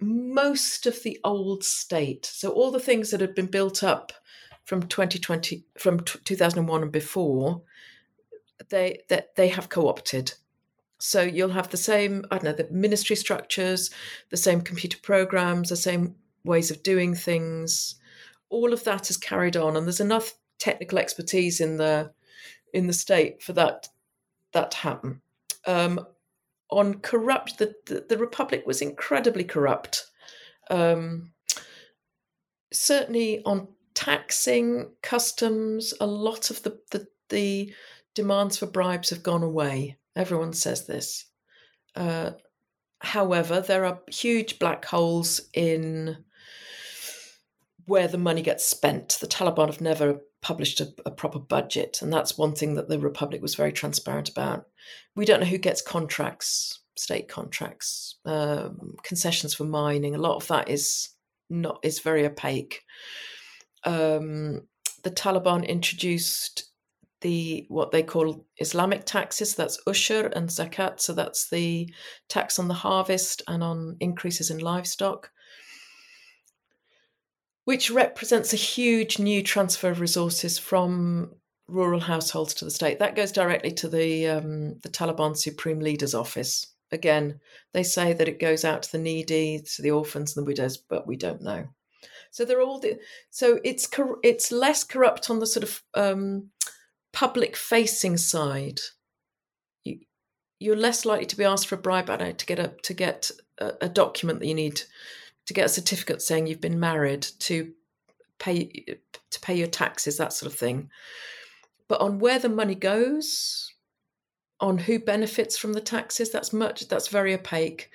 most 0.00 0.86
of 0.86 1.02
the 1.02 1.18
old 1.24 1.62
state. 1.62 2.26
So 2.26 2.50
all 2.50 2.70
the 2.70 2.80
things 2.80 3.10
that 3.10 3.20
had 3.20 3.34
been 3.34 3.46
built 3.46 3.84
up 3.84 4.12
from 4.70 4.82
2020 4.84 5.64
from 5.80 5.98
2001 5.98 6.82
and 6.82 6.92
before 6.92 7.60
they 8.68 9.00
that 9.08 9.34
they 9.34 9.48
have 9.48 9.68
co-opted. 9.68 10.34
So 10.98 11.22
you'll 11.22 11.58
have 11.58 11.70
the 11.70 11.76
same 11.76 12.24
i 12.30 12.36
don't 12.36 12.44
know 12.44 12.52
the 12.52 12.72
ministry 12.72 13.16
structures 13.16 13.90
the 14.28 14.36
same 14.36 14.60
computer 14.60 14.98
programs 15.02 15.70
the 15.70 15.76
same 15.76 16.14
ways 16.44 16.70
of 16.70 16.84
doing 16.84 17.16
things. 17.16 17.96
All 18.48 18.72
of 18.72 18.84
that 18.84 19.10
is 19.10 19.16
carried 19.16 19.56
on 19.56 19.76
and 19.76 19.86
there's 19.86 19.98
enough 19.98 20.34
technical 20.60 21.00
expertise 21.00 21.60
in 21.60 21.76
the 21.76 22.12
in 22.72 22.86
the 22.86 22.92
state 22.92 23.42
for 23.42 23.52
that 23.54 23.88
that 24.52 24.70
to 24.70 24.76
happen. 24.76 25.20
Um, 25.66 26.06
on 26.70 27.00
corrupt 27.00 27.58
the, 27.58 27.74
the, 27.86 28.06
the 28.08 28.18
republic 28.18 28.62
was 28.68 28.80
incredibly 28.80 29.42
corrupt. 29.42 30.06
Um, 30.70 31.32
certainly 32.72 33.42
on 33.44 33.66
taxing, 33.94 34.90
customs, 35.02 35.94
a 36.00 36.06
lot 36.06 36.50
of 36.50 36.62
the, 36.62 36.78
the, 36.90 37.06
the 37.28 37.74
demands 38.14 38.56
for 38.56 38.66
bribes 38.66 39.10
have 39.10 39.22
gone 39.22 39.42
away. 39.42 39.98
Everyone 40.16 40.52
says 40.52 40.86
this. 40.86 41.26
Uh, 41.94 42.32
however, 43.00 43.60
there 43.60 43.84
are 43.84 44.00
huge 44.08 44.58
black 44.58 44.84
holes 44.84 45.40
in 45.54 46.24
where 47.86 48.08
the 48.08 48.18
money 48.18 48.42
gets 48.42 48.64
spent. 48.66 49.18
The 49.20 49.26
Taliban 49.26 49.66
have 49.66 49.80
never 49.80 50.20
published 50.42 50.80
a, 50.80 50.92
a, 51.04 51.10
proper 51.10 51.38
budget, 51.38 51.98
and 52.00 52.12
that's 52.12 52.38
one 52.38 52.54
thing 52.54 52.74
that 52.76 52.88
the 52.88 52.98
Republic 52.98 53.42
was 53.42 53.54
very 53.54 53.72
transparent 53.72 54.28
about. 54.28 54.66
We 55.16 55.24
don't 55.24 55.40
know 55.40 55.46
who 55.46 55.58
gets 55.58 55.82
contracts, 55.82 56.80
state 56.96 57.28
contracts, 57.28 58.16
um, 58.24 58.94
concessions 59.02 59.54
for 59.54 59.64
mining. 59.64 60.14
A 60.14 60.18
lot 60.18 60.36
of 60.36 60.46
that 60.48 60.68
is 60.68 61.10
not 61.50 61.80
is 61.82 61.98
very 61.98 62.24
opaque 62.24 62.82
um, 63.84 64.62
the 65.02 65.10
Taliban 65.10 65.66
introduced 65.66 66.70
the 67.20 67.66
what 67.68 67.90
they 67.90 68.02
call 68.02 68.46
Islamic 68.58 69.04
taxes. 69.04 69.54
That's 69.54 69.82
ushur 69.84 70.32
and 70.34 70.48
zakat. 70.48 71.00
So 71.00 71.12
that's 71.12 71.48
the 71.50 71.92
tax 72.28 72.58
on 72.58 72.68
the 72.68 72.74
harvest 72.74 73.42
and 73.46 73.62
on 73.62 73.96
increases 74.00 74.50
in 74.50 74.58
livestock, 74.58 75.30
which 77.64 77.90
represents 77.90 78.52
a 78.52 78.56
huge 78.56 79.18
new 79.18 79.42
transfer 79.42 79.90
of 79.90 80.00
resources 80.00 80.58
from 80.58 81.32
rural 81.68 82.00
households 82.00 82.54
to 82.54 82.64
the 82.64 82.70
state. 82.70 82.98
That 82.98 83.16
goes 83.16 83.32
directly 83.32 83.72
to 83.72 83.88
the 83.88 84.28
um, 84.28 84.78
the 84.82 84.88
Taliban 84.88 85.36
Supreme 85.36 85.80
Leader's 85.80 86.14
office. 86.14 86.66
Again, 86.92 87.38
they 87.72 87.84
say 87.84 88.12
that 88.12 88.28
it 88.28 88.40
goes 88.40 88.64
out 88.64 88.82
to 88.82 88.92
the 88.92 88.98
needy, 88.98 89.62
to 89.76 89.82
the 89.82 89.92
orphans 89.92 90.36
and 90.36 90.44
the 90.44 90.48
widows, 90.48 90.76
but 90.76 91.06
we 91.06 91.16
don't 91.16 91.40
know. 91.40 91.68
So 92.30 92.44
they're 92.44 92.62
all 92.62 92.78
the, 92.78 92.98
so 93.30 93.58
it's 93.64 93.88
it's 94.22 94.52
less 94.52 94.84
corrupt 94.84 95.30
on 95.30 95.40
the 95.40 95.46
sort 95.46 95.64
of 95.64 95.82
um, 95.94 96.50
public 97.12 97.56
facing 97.56 98.16
side. 98.16 98.80
You, 99.84 100.00
you're 100.58 100.76
less 100.76 101.04
likely 101.04 101.26
to 101.26 101.36
be 101.36 101.44
asked 101.44 101.66
for 101.66 101.74
a 101.74 101.78
bribe 101.78 102.06
to 102.06 102.46
get 102.46 102.58
a 102.58 102.68
to 102.82 102.94
get 102.94 103.30
a, 103.58 103.72
a 103.82 103.88
document 103.88 104.40
that 104.40 104.46
you 104.46 104.54
need 104.54 104.82
to 105.46 105.54
get 105.54 105.66
a 105.66 105.70
certificate 105.70 106.22
saying 106.22 106.46
you've 106.46 106.60
been 106.60 106.80
married 106.80 107.22
to 107.40 107.72
pay 108.38 108.66
to 109.30 109.40
pay 109.40 109.54
your 109.54 109.68
taxes 109.68 110.16
that 110.16 110.32
sort 110.32 110.52
of 110.52 110.58
thing. 110.58 110.90
But 111.88 112.00
on 112.00 112.20
where 112.20 112.38
the 112.38 112.48
money 112.48 112.76
goes, 112.76 113.72
on 114.60 114.78
who 114.78 115.00
benefits 115.00 115.56
from 115.56 115.72
the 115.72 115.80
taxes, 115.80 116.30
that's 116.30 116.52
much 116.52 116.88
that's 116.88 117.08
very 117.08 117.34
opaque. 117.34 117.90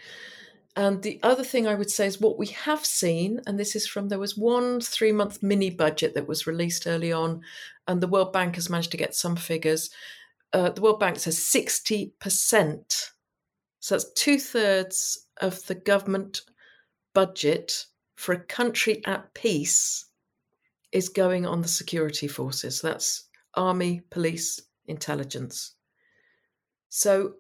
And 0.76 1.02
the 1.02 1.20
other 1.24 1.44
thing 1.44 1.68
I 1.68 1.76
would 1.76 1.90
say 1.90 2.06
is 2.06 2.20
what 2.20 2.38
we 2.38 2.48
have 2.48 2.86
seen, 2.86 3.40
and 3.48 3.58
this 3.58 3.76
is 3.76 3.88
from 3.88 4.10
there 4.10 4.20
was 4.20 4.38
one 4.38 4.82
three 4.82 5.14
month 5.14 5.42
mini 5.42 5.70
budget 5.70 6.14
that 6.16 6.28
was 6.28 6.48
released 6.48 6.86
early 6.86 7.14
on, 7.14 7.42
and 7.88 8.02
the 8.02 8.08
World 8.08 8.34
Bank 8.34 8.56
has 8.56 8.70
managed 8.70 8.92
to 8.92 8.98
get 8.98 9.16
some 9.16 9.38
figures. 9.38 9.90
Uh, 10.52 10.70
the 10.70 10.82
World 10.82 11.00
Bank 11.00 11.18
says 11.18 11.38
60%, 11.38 13.10
so 13.80 13.96
that's 13.96 14.12
two 14.14 14.40
thirds 14.40 15.28
of 15.42 15.66
the 15.68 15.76
government 15.76 16.42
budget 17.14 17.86
for 18.16 18.34
a 18.34 18.40
country 18.40 19.02
at 19.06 19.34
peace 19.34 20.06
is 20.92 21.10
going 21.10 21.46
on 21.46 21.62
the 21.62 21.68
security 21.68 22.28
forces. 22.28 22.82
That's 22.82 23.28
army, 23.54 24.02
police, 24.10 24.62
intelligence. 24.88 25.74
So 26.90 27.34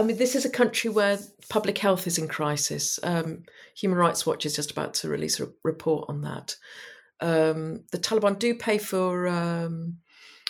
I 0.00 0.02
mean, 0.02 0.16
this 0.16 0.34
is 0.34 0.46
a 0.46 0.50
country 0.50 0.88
where 0.88 1.18
public 1.50 1.76
health 1.76 2.06
is 2.06 2.16
in 2.16 2.26
crisis. 2.26 2.98
Um, 3.02 3.42
Human 3.76 3.98
Rights 3.98 4.24
Watch 4.24 4.46
is 4.46 4.56
just 4.56 4.70
about 4.70 4.94
to 4.94 5.10
release 5.10 5.38
a 5.38 5.48
report 5.62 6.06
on 6.08 6.22
that. 6.22 6.56
Um, 7.20 7.84
the 7.92 7.98
Taliban 7.98 8.38
do 8.38 8.54
pay 8.54 8.78
for 8.78 9.28
um, 9.28 9.98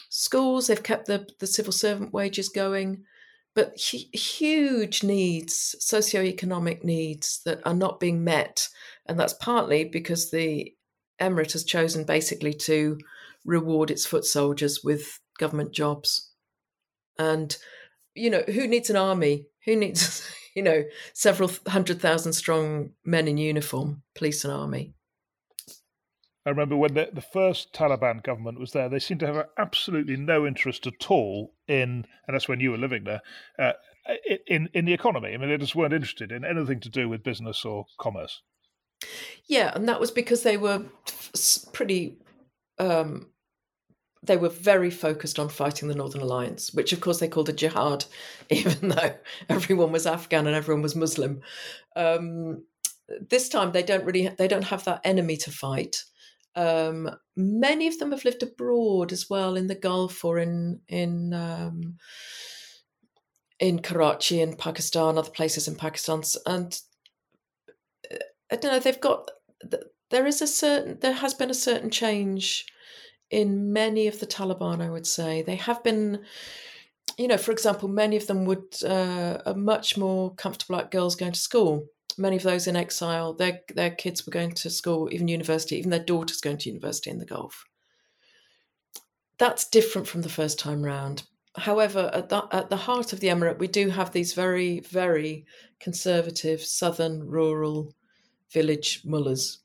schools, 0.08 0.68
they've 0.68 0.80
kept 0.80 1.06
the, 1.06 1.26
the 1.40 1.48
civil 1.48 1.72
servant 1.72 2.12
wages 2.12 2.48
going, 2.48 3.02
but 3.56 3.72
hu- 3.90 4.16
huge 4.16 5.02
needs, 5.02 5.74
socioeconomic 5.80 6.84
needs 6.84 7.40
that 7.44 7.60
are 7.66 7.74
not 7.74 7.98
being 7.98 8.22
met. 8.22 8.68
And 9.06 9.18
that's 9.18 9.34
partly 9.34 9.82
because 9.82 10.30
the 10.30 10.72
emirate 11.20 11.54
has 11.54 11.64
chosen 11.64 12.04
basically 12.04 12.54
to 12.54 12.98
reward 13.44 13.90
its 13.90 14.06
foot 14.06 14.24
soldiers 14.24 14.84
with 14.84 15.18
government 15.40 15.72
jobs. 15.72 16.30
And 17.18 17.56
you 18.20 18.30
know, 18.30 18.42
who 18.46 18.66
needs 18.66 18.90
an 18.90 18.96
army? 18.96 19.46
Who 19.64 19.76
needs, 19.76 20.30
you 20.54 20.62
know, 20.62 20.84
several 21.14 21.50
hundred 21.66 22.00
thousand 22.00 22.34
strong 22.34 22.90
men 23.04 23.28
in 23.28 23.38
uniform, 23.38 24.02
police 24.14 24.44
and 24.44 24.52
army? 24.52 24.94
I 26.46 26.50
remember 26.50 26.76
when 26.76 26.94
the, 26.94 27.10
the 27.12 27.20
first 27.20 27.74
Taliban 27.74 28.22
government 28.22 28.58
was 28.58 28.72
there, 28.72 28.88
they 28.88 28.98
seemed 28.98 29.20
to 29.20 29.26
have 29.26 29.46
absolutely 29.58 30.16
no 30.16 30.46
interest 30.46 30.86
at 30.86 31.10
all 31.10 31.54
in, 31.68 32.06
and 32.26 32.34
that's 32.34 32.48
when 32.48 32.60
you 32.60 32.70
were 32.70 32.78
living 32.78 33.04
there, 33.04 33.20
uh, 33.58 33.72
in 34.46 34.68
in 34.72 34.86
the 34.86 34.94
economy. 34.94 35.34
I 35.34 35.36
mean, 35.36 35.50
they 35.50 35.58
just 35.58 35.74
weren't 35.74 35.92
interested 35.92 36.32
in 36.32 36.44
anything 36.44 36.80
to 36.80 36.88
do 36.88 37.08
with 37.08 37.22
business 37.22 37.64
or 37.64 37.84
commerce. 38.00 38.40
Yeah, 39.46 39.72
and 39.74 39.88
that 39.88 40.00
was 40.00 40.10
because 40.10 40.42
they 40.42 40.56
were 40.56 40.84
pretty. 41.72 42.18
Um, 42.78 43.26
they 44.22 44.36
were 44.36 44.50
very 44.50 44.90
focused 44.90 45.38
on 45.38 45.48
fighting 45.48 45.88
the 45.88 45.94
Northern 45.94 46.20
Alliance, 46.20 46.72
which 46.74 46.92
of 46.92 47.00
course 47.00 47.20
they 47.20 47.28
called 47.28 47.48
a 47.48 47.54
jihad, 47.54 48.04
even 48.50 48.90
though 48.90 49.14
everyone 49.48 49.92
was 49.92 50.06
Afghan 50.06 50.46
and 50.46 50.56
everyone 50.56 50.82
was 50.82 50.96
Muslim. 50.96 51.40
Um, 51.96 52.64
this 53.28 53.48
time 53.48 53.72
they 53.72 53.82
don't 53.82 54.04
really 54.04 54.28
they 54.28 54.48
don't 54.48 54.64
have 54.64 54.84
that 54.84 55.00
enemy 55.04 55.36
to 55.38 55.50
fight. 55.50 56.04
Um, 56.56 57.10
many 57.36 57.86
of 57.86 57.98
them 57.98 58.10
have 58.10 58.24
lived 58.24 58.42
abroad 58.42 59.12
as 59.12 59.30
well 59.30 59.56
in 59.56 59.68
the 59.68 59.74
Gulf 59.74 60.24
or 60.24 60.38
in 60.38 60.80
in 60.88 61.32
um, 61.32 61.96
in 63.58 63.80
Karachi 63.80 64.40
in 64.40 64.56
Pakistan, 64.56 65.18
other 65.18 65.30
places 65.30 65.66
in 65.66 65.76
Pakistan, 65.76 66.22
and 66.46 66.78
uh, 68.12 68.16
I 68.52 68.56
don't 68.56 68.72
know. 68.72 68.78
They've 68.78 69.00
got 69.00 69.30
there 70.10 70.26
is 70.26 70.42
a 70.42 70.46
certain 70.46 70.98
there 71.00 71.14
has 71.14 71.34
been 71.34 71.50
a 71.50 71.54
certain 71.54 71.90
change 71.90 72.66
in 73.30 73.72
many 73.72 74.06
of 74.06 74.20
the 74.20 74.26
Taliban. 74.26 74.80
I 74.82 74.90
would 74.90 75.06
say 75.06 75.42
they 75.42 75.56
have 75.56 75.82
been. 75.82 76.24
You 77.18 77.28
know, 77.28 77.36
for 77.36 77.50
example, 77.50 77.88
many 77.88 78.16
of 78.16 78.26
them 78.28 78.46
would 78.46 78.82
uh, 78.82 79.38
are 79.44 79.54
much 79.54 79.98
more 79.98 80.34
comfortable 80.36 80.76
like 80.76 80.90
girls 80.90 81.16
going 81.16 81.32
to 81.32 81.38
school 81.38 81.86
many 82.20 82.36
of 82.36 82.42
those 82.42 82.66
in 82.66 82.76
exile, 82.76 83.32
their 83.32 83.60
their 83.74 83.90
kids 83.90 84.26
were 84.26 84.30
going 84.30 84.52
to 84.52 84.70
school, 84.70 85.08
even 85.10 85.28
university, 85.28 85.76
even 85.76 85.90
their 85.90 86.04
daughters 86.04 86.40
going 86.40 86.58
to 86.58 86.68
university 86.68 87.10
in 87.10 87.18
the 87.18 87.26
Gulf. 87.26 87.64
That's 89.38 89.68
different 89.68 90.06
from 90.06 90.22
the 90.22 90.28
first 90.28 90.58
time 90.58 90.82
round. 90.82 91.22
However, 91.56 92.10
at 92.12 92.28
the, 92.28 92.46
at 92.52 92.70
the 92.70 92.76
heart 92.76 93.12
of 93.12 93.20
the 93.20 93.28
emirate, 93.28 93.58
we 93.58 93.66
do 93.66 93.88
have 93.88 94.12
these 94.12 94.34
very, 94.34 94.80
very 94.80 95.46
conservative 95.80 96.62
southern 96.62 97.26
rural 97.26 97.94
village 98.52 99.02
mullahs. 99.04 99.58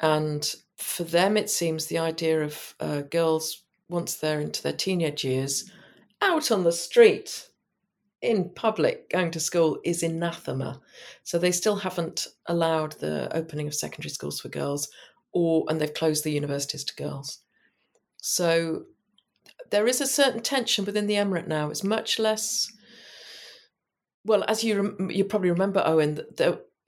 And 0.00 0.54
for 0.76 1.04
them, 1.04 1.36
it 1.36 1.50
seems 1.50 1.86
the 1.86 1.98
idea 1.98 2.42
of 2.42 2.74
uh, 2.80 3.02
girls, 3.02 3.62
once 3.88 4.14
they're 4.14 4.40
into 4.40 4.62
their 4.62 4.72
teenage 4.72 5.24
years, 5.24 5.70
out 6.20 6.50
on 6.50 6.64
the 6.64 6.72
street 6.72 7.48
in 8.22 8.48
public 8.54 9.10
going 9.10 9.30
to 9.30 9.38
school 9.38 9.78
is 9.84 10.02
anathema. 10.02 10.80
So 11.24 11.38
they 11.38 11.52
still 11.52 11.76
haven't 11.76 12.26
allowed 12.46 12.92
the 12.92 13.34
opening 13.36 13.66
of 13.66 13.74
secondary 13.74 14.10
schools 14.10 14.40
for 14.40 14.48
girls, 14.48 14.88
or 15.32 15.64
and 15.68 15.80
they've 15.80 15.92
closed 15.92 16.24
the 16.24 16.32
universities 16.32 16.84
to 16.84 16.96
girls. 16.96 17.40
So 18.16 18.84
there 19.70 19.86
is 19.86 20.00
a 20.00 20.06
certain 20.06 20.40
tension 20.40 20.84
within 20.84 21.06
the 21.06 21.14
emirate 21.14 21.46
now. 21.46 21.68
It's 21.68 21.84
much 21.84 22.18
less. 22.18 22.72
Well, 24.24 24.44
as 24.48 24.64
you 24.64 24.96
you 25.10 25.24
probably 25.24 25.50
remember, 25.50 25.82
Owen, 25.84 26.20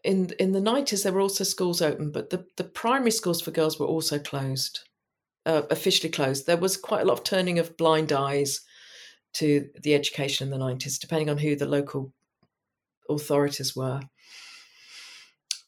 in 0.06 0.30
in 0.38 0.52
the 0.52 0.60
nineties 0.60 1.02
there 1.02 1.12
were 1.12 1.20
also 1.20 1.44
schools 1.44 1.82
open, 1.82 2.10
but 2.10 2.30
the, 2.30 2.46
the 2.56 2.64
primary 2.64 3.10
schools 3.10 3.42
for 3.42 3.50
girls 3.50 3.78
were 3.78 3.86
also 3.86 4.18
closed, 4.18 4.80
uh, 5.44 5.62
officially 5.70 6.10
closed. 6.10 6.46
There 6.46 6.56
was 6.56 6.76
quite 6.76 7.02
a 7.02 7.04
lot 7.04 7.18
of 7.18 7.25
turning 7.25 7.58
of 7.58 7.76
blind 7.76 8.12
eyes 8.12 8.60
to 9.34 9.68
the 9.82 9.94
education 9.94 10.46
in 10.46 10.58
the 10.58 10.64
90s, 10.64 10.98
depending 10.98 11.28
on 11.28 11.38
who 11.38 11.56
the 11.56 11.66
local 11.66 12.12
authorities 13.10 13.76
were. 13.76 14.00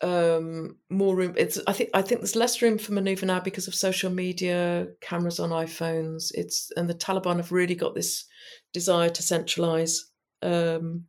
Um, 0.01 0.77
more 0.89 1.17
room. 1.17 1.35
It's. 1.37 1.59
I 1.67 1.73
think. 1.73 1.91
I 1.93 2.03
think 2.03 2.21
there's 2.21 2.37
less 2.37 2.63
room 2.63 2.79
for 2.79 2.93
manoeuvre 2.93 3.27
now 3.27 3.41
because 3.41 3.67
of 3.67 3.75
social 3.75 4.11
media, 4.11 4.87
cameras 5.01 5.41
on 5.41 5.51
iPhones. 5.51 6.31
It's 6.35 6.71
and 6.77 6.89
the 6.89 6.95
Taliban 6.95 7.37
have 7.37 7.51
really 7.51 7.75
got 7.75 7.97
this 7.97 8.25
desire 8.73 9.09
to 9.09 9.23
centralize, 9.23 10.05
um, 10.43 11.07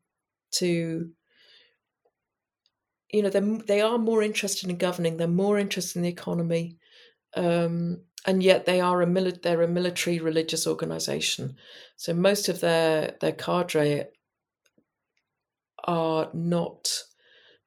to 0.54 1.12
you 3.12 3.22
know 3.22 3.30
they 3.30 3.40
they 3.40 3.82
are 3.82 3.98
more 3.98 4.24
interested 4.24 4.70
in 4.70 4.78
governing. 4.78 5.18
They're 5.18 5.28
more 5.28 5.58
interested 5.58 5.98
in 5.98 6.04
the 6.04 6.10
economy. 6.10 6.78
Um, 7.36 8.02
and 8.26 8.44
yet 8.44 8.66
they 8.66 8.82
are 8.82 9.02
a 9.02 9.06
mili- 9.06 9.42
they're 9.42 9.62
a 9.62 9.68
military 9.68 10.20
religious 10.20 10.68
organization. 10.68 11.56
So 11.96 12.14
most 12.14 12.50
of 12.50 12.60
their 12.60 13.16
their 13.22 13.32
cadre 13.32 14.08
are 15.86 16.30
not 16.34 17.04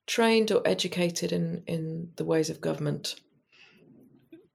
trained 0.07 0.53
or 0.53 0.63
educated 0.67 1.33
in 1.33 1.63
in 1.67 2.11
the 2.17 2.25
ways 2.25 2.51
of 2.51 2.61
government. 2.61 3.17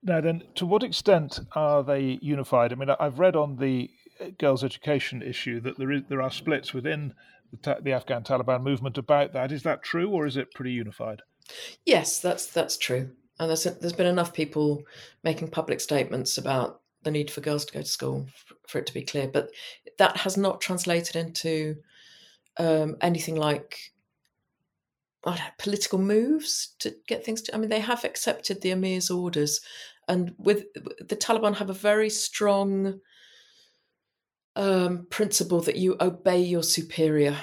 Now, 0.02 0.20
then, 0.20 0.44
to 0.54 0.64
what 0.64 0.84
extent 0.84 1.40
are 1.56 1.82
they 1.82 2.18
unified? 2.22 2.72
I 2.72 2.76
mean, 2.76 2.88
I've 3.00 3.18
read 3.18 3.34
on 3.34 3.56
the 3.56 3.90
uh, 4.20 4.26
girls' 4.38 4.62
education 4.62 5.22
issue 5.22 5.60
that 5.62 5.76
there 5.76 5.90
is 5.90 6.02
there 6.08 6.22
are 6.22 6.30
splits 6.30 6.72
within 6.72 7.14
the, 7.62 7.78
the 7.80 7.92
Afghan 7.92 8.22
Taliban 8.22 8.62
movement 8.62 8.98
about 8.98 9.32
that. 9.32 9.52
Is 9.52 9.62
that 9.62 9.82
true, 9.82 10.10
or 10.10 10.26
is 10.26 10.36
it 10.36 10.52
pretty 10.54 10.72
unified? 10.72 11.22
Yes, 11.84 12.20
that's 12.20 12.46
that's 12.46 12.76
true 12.76 13.10
and 13.38 13.48
there's 13.48 13.64
there's 13.64 13.92
been 13.92 14.06
enough 14.06 14.32
people 14.32 14.82
making 15.22 15.48
public 15.48 15.80
statements 15.80 16.38
about 16.38 16.80
the 17.02 17.10
need 17.10 17.30
for 17.30 17.40
girls 17.40 17.64
to 17.64 17.72
go 17.72 17.80
to 17.80 17.86
school 17.86 18.26
for 18.66 18.78
it 18.78 18.86
to 18.86 18.94
be 18.94 19.02
clear, 19.02 19.28
but 19.28 19.50
that 19.98 20.16
has 20.18 20.36
not 20.36 20.60
translated 20.60 21.16
into 21.16 21.76
um, 22.58 22.96
anything 23.00 23.36
like 23.36 23.92
know, 25.24 25.36
political 25.58 25.98
moves 25.98 26.74
to 26.80 26.94
get 27.06 27.24
things. 27.24 27.42
To, 27.42 27.54
I 27.54 27.58
mean, 27.58 27.70
they 27.70 27.80
have 27.80 28.04
accepted 28.04 28.60
the 28.60 28.70
Emir's 28.70 29.10
orders, 29.10 29.60
and 30.08 30.34
with 30.38 30.64
the 30.74 31.16
Taliban 31.16 31.56
have 31.56 31.70
a 31.70 31.74
very 31.74 32.10
strong 32.10 33.00
um, 34.58 35.06
principle 35.08 35.60
that 35.62 35.76
you 35.76 35.96
obey 36.00 36.40
your 36.40 36.64
superior. 36.64 37.36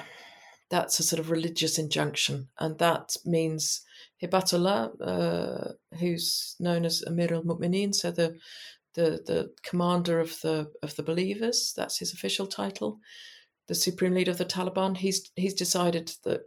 That's 0.68 1.00
a 1.00 1.02
sort 1.02 1.18
of 1.18 1.30
religious 1.30 1.78
injunction, 1.78 2.48
and 2.58 2.78
that 2.78 3.16
means 3.24 3.82
Hibatullah, 4.22 4.90
uh, 5.00 5.72
who's 5.98 6.56
known 6.60 6.84
as 6.84 7.02
Amir 7.06 7.32
al 7.32 7.42
Mu'mineen, 7.42 7.94
so 7.94 8.10
the, 8.10 8.36
the 8.94 9.22
the 9.26 9.50
commander 9.62 10.20
of 10.20 10.40
the 10.42 10.70
of 10.82 10.94
the 10.96 11.02
believers. 11.02 11.72
That's 11.74 11.98
his 11.98 12.12
official 12.12 12.46
title. 12.46 12.98
The 13.68 13.74
supreme 13.74 14.14
leader 14.14 14.32
of 14.32 14.38
the 14.38 14.44
Taliban. 14.44 14.98
He's 14.98 15.30
he's 15.36 15.54
decided 15.54 16.12
that 16.24 16.42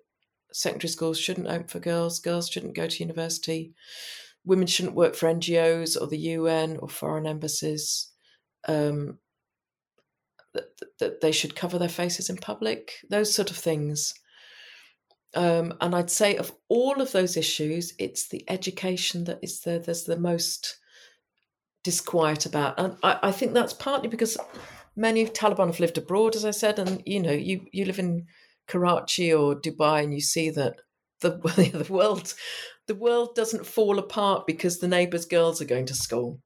secondary 0.52 0.90
schools 0.90 1.20
shouldn't 1.20 1.48
open 1.48 1.68
for 1.68 1.80
girls. 1.80 2.20
Girls 2.20 2.48
shouldn't 2.48 2.76
go 2.76 2.88
to 2.88 3.04
university. 3.04 3.74
Women 4.46 4.68
shouldn't 4.68 4.96
work 4.96 5.16
for 5.16 5.34
NGOs 5.34 6.00
or 6.00 6.08
the 6.08 6.18
UN 6.18 6.78
or 6.78 6.90
foreign 6.90 7.26
embassies. 7.26 8.12
Um, 8.68 9.20
that, 10.54 11.22
they 11.22 11.32
should 11.32 11.56
cover 11.56 11.78
their 11.78 11.90
faces 11.90 12.30
in 12.30 12.38
public. 12.38 12.94
Those 13.10 13.34
sort 13.34 13.52
of 13.52 13.58
things. 13.58 14.14
Um, 15.36 15.74
and 15.80 15.96
I'd 15.96 16.10
say 16.10 16.38
of 16.38 16.52
all 16.70 17.02
of 17.02 17.12
those 17.12 17.38
issues, 17.38 17.94
it's 18.00 18.28
the 18.30 18.44
education 18.50 19.26
that 19.26 19.40
is 19.44 19.62
the 19.62 19.80
there's 19.80 20.06
the 20.06 20.18
most 20.18 20.78
disquiet 21.84 22.46
about, 22.46 22.80
and 22.80 22.98
I, 23.04 23.20
I 23.24 23.32
think 23.32 23.54
that's 23.54 23.74
partly 23.74 24.10
because 24.10 24.38
many 24.96 25.26
Taliban 25.26 25.68
have 25.68 25.80
lived 25.80 25.98
abroad, 25.98 26.36
as 26.36 26.46
I 26.46 26.52
said, 26.52 26.80
and 26.80 27.04
you 27.06 27.22
know, 27.22 27.32
you 27.32 27.68
you 27.72 27.86
live 27.86 28.00
in 28.00 28.26
Karachi 28.68 29.32
or 29.32 29.56
Dubai, 29.56 30.04
and 30.04 30.14
you 30.14 30.22
see 30.22 30.50
that 30.50 30.82
the 31.22 31.32
the 31.86 31.94
world 31.94 32.34
the 32.88 32.96
world 32.96 33.36
doesn't 33.36 33.68
fall 33.68 34.00
apart 34.00 34.48
because 34.48 34.80
the 34.80 34.88
neighbours' 34.88 35.26
girls 35.26 35.62
are 35.62 35.66
going 35.66 35.86
to 35.86 35.94
school, 35.94 36.40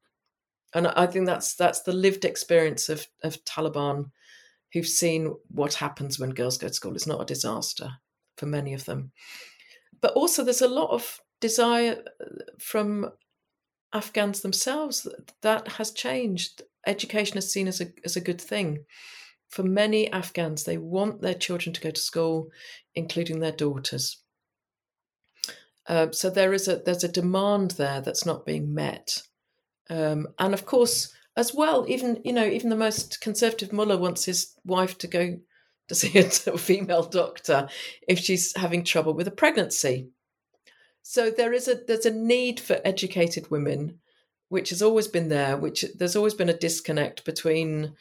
and 0.74 0.88
I 0.88 1.06
think 1.06 1.26
that's 1.26 1.56
that's 1.56 1.82
the 1.82 1.94
lived 1.94 2.26
experience 2.26 2.90
of 2.90 3.08
of 3.24 3.44
Taliban 3.46 4.12
who've 4.74 4.88
seen 4.88 5.36
what 5.50 5.76
happens 5.76 6.20
when 6.20 6.32
girls 6.32 6.58
go 6.58 6.68
to 6.68 6.74
school. 6.74 6.96
It's 6.96 7.08
not 7.08 7.22
a 7.22 7.26
disaster 7.26 7.90
for 8.38 8.48
many 8.48 8.74
of 8.74 8.86
them. 8.86 9.12
But 10.02 10.14
also, 10.14 10.44
there's 10.44 10.62
a 10.62 10.68
lot 10.68 10.90
of 10.90 11.20
desire 11.40 12.04
uh, 12.20 12.26
from 12.60 13.12
Afghans 13.94 14.42
themselves 14.42 15.08
that 15.42 15.68
has 15.68 15.92
changed. 15.92 16.64
Education 16.86 17.38
is 17.38 17.52
seen 17.52 17.68
as 17.68 17.80
a 17.80 17.88
as 18.04 18.16
a 18.16 18.22
good 18.22 18.42
thing. 18.42 18.86
For 19.50 19.64
many 19.64 20.12
Afghans, 20.12 20.64
they 20.64 20.80
want 20.80 21.22
their 21.22 21.36
children 21.36 21.74
to 21.74 21.82
go 21.82 21.92
to 21.92 22.02
school, 22.02 22.50
including 22.96 23.40
their 23.40 23.52
daughters. 23.52 24.18
Uh, 25.88 26.08
so 26.12 26.30
there 26.30 26.54
is 26.54 26.68
a 26.68 26.78
there's 26.78 27.04
a 27.04 27.10
demand 27.10 27.72
there 27.72 28.02
that's 28.02 28.26
not 28.26 28.46
being 28.46 28.74
met, 28.74 29.22
um, 29.90 30.28
and 30.40 30.54
of 30.54 30.66
course, 30.66 31.14
as 31.36 31.54
well, 31.54 31.86
even 31.88 32.22
you 32.24 32.34
know 32.34 32.46
even 32.46 32.70
the 32.70 32.76
most 32.76 33.22
conservative 33.22 33.74
mullah 33.74 33.98
wants 33.98 34.26
his 34.26 34.56
wife 34.66 34.98
to 35.00 35.08
go 35.08 35.40
to 35.90 35.96
see 35.96 36.18
a 36.18 36.24
female 36.58 37.04
doctor 37.04 37.68
if 38.08 38.18
she's 38.20 38.56
having 38.56 38.84
trouble 38.84 39.14
with 39.14 39.28
a 39.28 39.32
pregnancy. 39.32 40.08
So 41.02 41.30
there 41.30 41.54
is 41.54 41.68
a 41.68 41.76
there's 41.76 42.06
a 42.06 42.12
need 42.12 42.60
for 42.60 42.80
educated 42.86 43.52
women, 43.52 44.00
which 44.50 44.70
has 44.70 44.82
always 44.82 45.08
been 45.08 45.30
there. 45.30 45.58
Which 45.58 45.86
there's 45.96 46.16
always 46.16 46.34
been 46.34 46.50
a 46.50 46.58
disconnect 46.58 47.26
between 47.26 47.96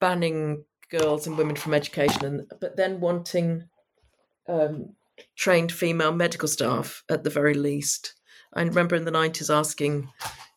banning 0.00 0.64
girls 0.90 1.26
and 1.26 1.36
women 1.36 1.56
from 1.56 1.74
education, 1.74 2.24
and 2.24 2.50
but 2.60 2.76
then 2.76 3.00
wanting 3.00 3.64
um, 4.48 4.94
trained 5.34 5.72
female 5.72 6.12
medical 6.12 6.48
staff 6.48 7.02
at 7.10 7.24
the 7.24 7.30
very 7.30 7.54
least. 7.54 8.14
I 8.54 8.62
remember 8.62 8.96
in 8.96 9.04
the 9.04 9.10
nineties 9.10 9.50
asking 9.50 10.08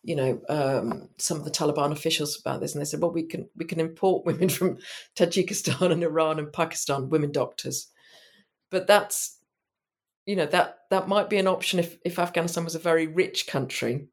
you 0.02 0.16
know, 0.16 0.40
um, 0.48 1.08
some 1.18 1.36
of 1.36 1.44
the 1.44 1.50
Taliban 1.50 1.92
officials 1.92 2.38
about 2.40 2.60
this, 2.60 2.74
and 2.74 2.80
they 2.80 2.86
said, 2.86 3.00
well, 3.00 3.12
we 3.12 3.24
can 3.24 3.48
we 3.56 3.64
can 3.64 3.80
import 3.80 4.24
women 4.24 4.48
from 4.58 4.78
Tajikistan 5.16 5.92
and 5.92 6.02
Iran 6.02 6.38
and 6.38 6.52
Pakistan, 6.52 7.10
women 7.10 7.32
doctors, 7.32 7.88
but 8.70 8.86
that's 8.86 9.38
you 10.26 10.36
know 10.36 10.46
that 10.46 10.78
that 10.90 11.08
might 11.08 11.30
be 11.30 11.38
an 11.38 11.48
option 11.48 11.78
if 11.78 11.98
if 12.04 12.18
Afghanistan 12.18 12.64
was 12.64 12.74
a 12.74 12.80
very 12.80 13.06
rich 13.06 13.46
country, 13.46 14.06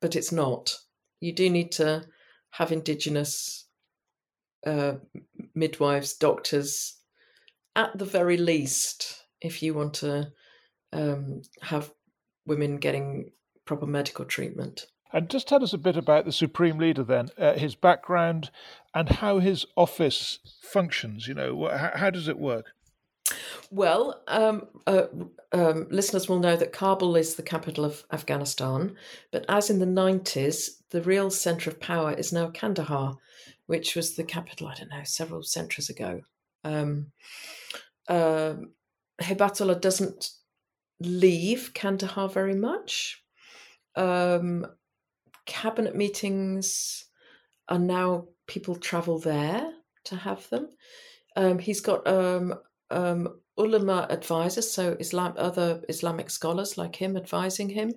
but 0.00 0.16
it's 0.16 0.32
not. 0.32 0.74
You 1.20 1.32
do 1.32 1.50
need 1.50 1.72
to 1.72 2.04
have 2.50 2.72
indigenous 2.72 3.66
uh, 4.66 4.94
midwives, 5.54 6.14
doctors, 6.14 6.96
at 7.76 7.96
the 7.96 8.04
very 8.04 8.36
least, 8.36 9.24
if 9.40 9.62
you 9.62 9.74
want 9.74 9.94
to 9.94 10.32
um, 10.92 11.42
have 11.62 11.92
women 12.46 12.78
getting 12.78 13.30
proper 13.64 13.86
medical 13.86 14.24
treatment. 14.24 14.86
And 15.12 15.30
just 15.30 15.48
tell 15.48 15.62
us 15.62 15.72
a 15.72 15.78
bit 15.78 15.96
about 15.96 16.24
the 16.24 16.32
Supreme 16.32 16.78
Leader 16.78 17.02
then, 17.02 17.30
uh, 17.38 17.54
his 17.54 17.74
background 17.74 18.50
and 18.94 19.08
how 19.08 19.38
his 19.38 19.64
office 19.76 20.38
functions. 20.60 21.26
You 21.26 21.34
know, 21.34 21.68
how, 21.68 21.92
how 21.94 22.10
does 22.10 22.28
it 22.28 22.38
work? 22.38 22.66
Well, 23.70 24.22
um, 24.26 24.66
uh, 24.86 25.06
um, 25.52 25.86
listeners 25.90 26.28
will 26.28 26.38
know 26.38 26.56
that 26.56 26.72
Kabul 26.72 27.16
is 27.16 27.34
the 27.34 27.42
capital 27.42 27.84
of 27.84 28.04
Afghanistan, 28.12 28.96
but 29.30 29.44
as 29.48 29.70
in 29.70 29.78
the 29.78 29.86
90s, 29.86 30.80
the 30.90 31.02
real 31.02 31.30
centre 31.30 31.70
of 31.70 31.80
power 31.80 32.12
is 32.12 32.32
now 32.32 32.48
Kandahar, 32.48 33.16
which 33.66 33.94
was 33.94 34.14
the 34.14 34.24
capital, 34.24 34.68
I 34.68 34.74
don't 34.74 34.90
know, 34.90 35.02
several 35.04 35.42
centuries 35.42 35.90
ago. 35.90 36.22
Um, 36.64 37.12
uh, 38.08 38.54
doesn't 39.18 40.30
leave 41.00 41.74
Kandahar 41.74 42.28
very 42.28 42.54
much. 42.54 43.22
Um, 43.94 44.66
cabinet 45.48 45.96
meetings 45.96 47.06
are 47.68 47.78
now 47.78 48.28
people 48.46 48.76
travel 48.76 49.18
there 49.18 49.72
to 50.04 50.14
have 50.14 50.48
them. 50.50 50.68
Um, 51.36 51.58
he's 51.58 51.80
got 51.80 52.06
um, 52.06 52.54
um, 52.90 53.40
ulama 53.56 54.06
advisors, 54.10 54.70
so 54.70 54.96
Islam, 55.00 55.34
other 55.36 55.82
Islamic 55.88 56.30
scholars 56.30 56.78
like 56.78 56.94
him 56.94 57.16
advising 57.16 57.70
him. 57.70 57.92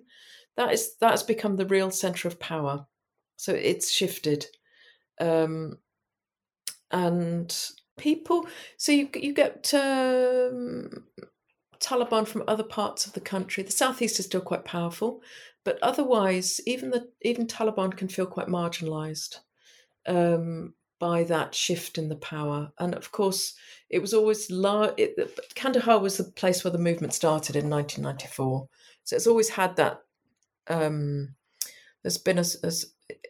That 0.57 0.73
is 0.73 0.95
has 1.01 1.23
become 1.23 1.55
the 1.55 1.67
real 1.67 1.91
center 1.91 2.27
of 2.27 2.39
power. 2.39 2.85
So 3.37 3.53
it's 3.53 3.91
shifted, 3.91 4.45
um, 5.19 5.77
and 6.91 7.55
people. 7.97 8.47
So 8.77 8.91
you 8.91 9.09
you 9.13 9.33
get 9.33 9.73
um, 9.73 10.89
Taliban 11.81 12.27
from 12.27 12.43
other 12.47 12.63
parts 12.63 13.05
of 13.05 13.13
the 13.13 13.19
country. 13.19 13.63
The 13.63 13.71
southeast 13.71 14.19
is 14.19 14.25
still 14.25 14.41
quite 14.41 14.65
powerful, 14.65 15.21
but 15.63 15.79
otherwise, 15.81 16.61
even 16.65 16.91
the 16.91 17.09
even 17.21 17.47
Taliban 17.47 17.95
can 17.95 18.07
feel 18.07 18.25
quite 18.25 18.47
marginalised 18.47 19.37
um, 20.05 20.73
by 20.99 21.23
that 21.23 21.55
shift 21.55 21.97
in 21.97 22.09
the 22.09 22.15
power. 22.15 22.71
And 22.79 22.93
of 22.93 23.11
course, 23.11 23.55
it 23.89 23.99
was 23.99 24.13
always 24.13 24.49
large. 24.51 24.99
Kandahar 25.55 25.99
was 25.99 26.17
the 26.17 26.25
place 26.25 26.63
where 26.63 26.71
the 26.71 26.77
movement 26.77 27.13
started 27.13 27.55
in 27.55 27.69
1994, 27.69 28.67
so 29.03 29.15
it's 29.15 29.27
always 29.27 29.49
had 29.49 29.75
that. 29.77 30.01
Um, 30.67 31.35
there's 32.03 32.17
been 32.17 32.39
a, 32.39 32.45
a, 32.63 32.71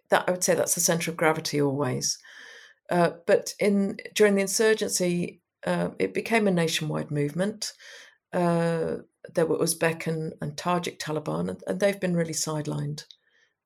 that 0.10 0.26
I 0.28 0.32
would 0.32 0.44
say 0.44 0.56
that's 0.56 0.76
the 0.76 0.82
centre 0.82 1.12
of 1.12 1.18
gravity 1.18 1.62
always. 1.62 2.20
Uh, 2.90 3.12
but 3.26 3.54
in 3.60 3.98
during 4.14 4.36
the 4.36 4.42
insurgency, 4.42 5.42
uh, 5.66 5.90
it 5.98 6.14
became 6.14 6.48
a 6.48 6.52
nationwide 6.52 7.12
movement. 7.12 7.74
Uh, 8.34 8.98
there 9.34 9.46
were 9.46 9.58
Uzbek 9.58 10.08
and, 10.08 10.34
and 10.42 10.56
Tajik 10.56 10.98
Taliban, 10.98 11.50
and, 11.50 11.64
and, 11.68 11.80
they've 11.80 12.00
been 12.00 12.16
really 12.16 12.34
sidelined 12.34 13.04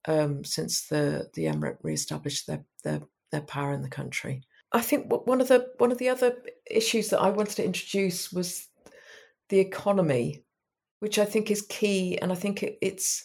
um, 0.07 0.43
since 0.43 0.87
the 0.87 1.29
the 1.33 1.45
emirate 1.45 1.77
re-established 1.83 2.47
their, 2.47 2.65
their 2.83 3.01
their 3.31 3.41
power 3.41 3.73
in 3.73 3.81
the 3.81 3.89
country. 3.89 4.41
I 4.71 4.81
think 4.81 5.11
one 5.25 5.39
of 5.39 5.47
the 5.47 5.71
one 5.77 5.91
of 5.91 5.97
the 5.97 6.09
other 6.09 6.35
issues 6.69 7.09
that 7.09 7.21
I 7.21 7.29
wanted 7.29 7.55
to 7.57 7.65
introduce 7.65 8.33
was 8.33 8.67
the 9.49 9.59
economy, 9.59 10.43
which 10.99 11.19
I 11.19 11.25
think 11.25 11.51
is 11.51 11.61
key, 11.61 12.17
and 12.17 12.31
I 12.31 12.35
think 12.35 12.63
it, 12.63 12.77
it's 12.81 13.23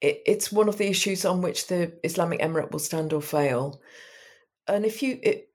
it, 0.00 0.22
it's 0.24 0.52
one 0.52 0.68
of 0.68 0.78
the 0.78 0.88
issues 0.88 1.24
on 1.24 1.42
which 1.42 1.66
the 1.66 1.98
Islamic 2.04 2.40
Emirate 2.40 2.70
will 2.70 2.78
stand 2.78 3.12
or 3.12 3.20
fail. 3.20 3.80
And 4.66 4.84
if 4.86 5.02
you 5.02 5.18
it, 5.22 5.47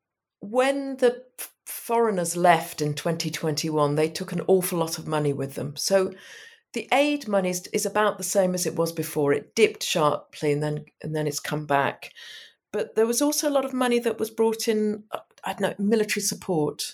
when 0.43 0.97
the 0.97 1.23
foreigners 1.65 2.35
left 2.35 2.81
in 2.81 2.93
2021, 2.93 3.95
they 3.95 4.09
took 4.09 4.31
an 4.31 4.41
awful 4.47 4.79
lot 4.79 4.97
of 4.97 5.07
money 5.07 5.31
with 5.31 5.55
them. 5.55 5.75
So 5.77 6.13
the 6.73 6.87
aid 6.91 7.27
money 7.27 7.49
is, 7.49 7.67
is 7.67 7.85
about 7.85 8.17
the 8.17 8.23
same 8.23 8.53
as 8.53 8.65
it 8.65 8.75
was 8.75 8.91
before. 8.91 9.31
It 9.31 9.55
dipped 9.55 9.83
sharply 9.83 10.51
and 10.51 10.61
then 10.61 10.85
and 11.01 11.15
then 11.15 11.27
it's 11.27 11.39
come 11.39 11.65
back. 11.65 12.11
But 12.73 12.95
there 12.95 13.05
was 13.05 13.21
also 13.21 13.47
a 13.47 13.51
lot 13.51 13.65
of 13.65 13.73
money 13.73 13.99
that 13.99 14.19
was 14.19 14.31
brought 14.31 14.67
in. 14.67 15.03
I 15.45 15.53
don't 15.53 15.61
know 15.61 15.85
military 15.85 16.21
support, 16.21 16.93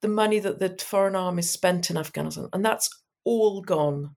the 0.00 0.08
money 0.08 0.38
that 0.38 0.58
the 0.58 0.76
foreign 0.82 1.16
armies 1.16 1.50
spent 1.50 1.90
in 1.90 1.96
Afghanistan, 1.98 2.48
and 2.52 2.64
that's 2.64 2.88
all 3.24 3.60
gone. 3.60 4.14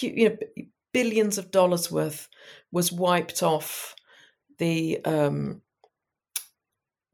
You 0.00 0.30
know, 0.30 0.64
billions 0.92 1.36
of 1.38 1.50
dollars 1.50 1.90
worth 1.90 2.28
was 2.72 2.90
wiped 2.90 3.42
off 3.42 3.94
the 4.58 5.00
um, 5.04 5.62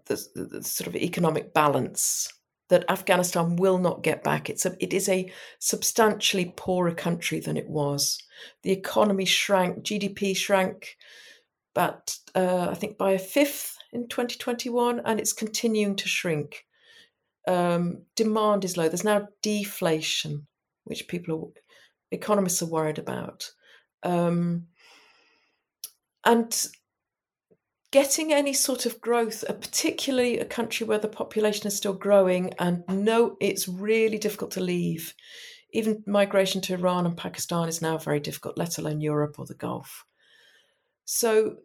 the, 0.07 0.27
the, 0.35 0.63
sort 0.63 0.89
of 0.89 0.97
economic 0.97 1.53
balance 1.53 2.33
that 2.69 2.91
Afghanistan 2.91 3.57
will 3.57 3.79
not 3.79 4.03
get 4.03 4.25
back. 4.25 4.51
It's 4.51 4.67
a, 4.67 4.75
it 4.81 4.93
is 4.93 5.09
a 5.09 5.31
substantially 5.59 6.53
poorer 6.57 6.95
country 6.95 7.41
than 7.41 7.57
it 7.57 7.69
was. 7.69 8.21
The 8.63 8.73
economy 8.73 9.25
shrank, 9.25 9.85
GDP 9.85 10.37
shrank, 10.37 10.97
but 11.75 12.17
uh, 12.35 12.69
I 12.71 12.75
think 12.75 12.99
by 12.99 13.13
a 13.13 13.19
fifth 13.19 13.77
in 13.93 14.09
2021, 14.09 15.01
and 15.05 15.21
it's 15.21 15.33
continuing 15.33 15.97
to 15.97 16.09
shrink. 16.09 16.65
Um, 17.47 18.03
demand 18.17 18.65
is 18.65 18.77
low. 18.77 18.89
There's 18.89 19.05
now 19.05 19.29
deflation, 19.43 20.47
which 20.85 21.07
people 21.07 21.53
are, 21.55 21.61
economists 22.11 22.63
are 22.63 22.67
worried 22.67 22.99
about. 22.99 23.49
Um, 24.03 24.67
and 26.25 26.67
getting 27.97 28.31
any 28.31 28.53
sort 28.53 28.85
of 28.85 29.01
growth, 29.01 29.43
uh, 29.49 29.55
particularly 29.55 30.39
a 30.39 30.45
country 30.45 30.87
where 30.87 30.99
the 30.99 31.09
population 31.09 31.67
is 31.67 31.75
still 31.75 31.95
growing, 31.95 32.53
and 32.59 32.85
no, 32.91 33.39
it's 33.41 33.67
really 33.67 34.19
difficult 34.19 34.51
to 34.51 34.61
leave. 34.61 35.15
Even 35.73 36.05
migration 36.07 36.61
to 36.61 36.75
Iran 36.75 37.07
and 37.07 37.17
Pakistan 37.17 37.69
is 37.69 37.81
now 37.81 37.97
very 37.97 38.21
difficult, 38.21 38.59
let 38.59 38.77
alone 38.77 39.01
Europe 39.01 39.37
or 39.39 39.47
the 39.47 39.55
Gulf. 39.55 40.05
So, 41.07 41.57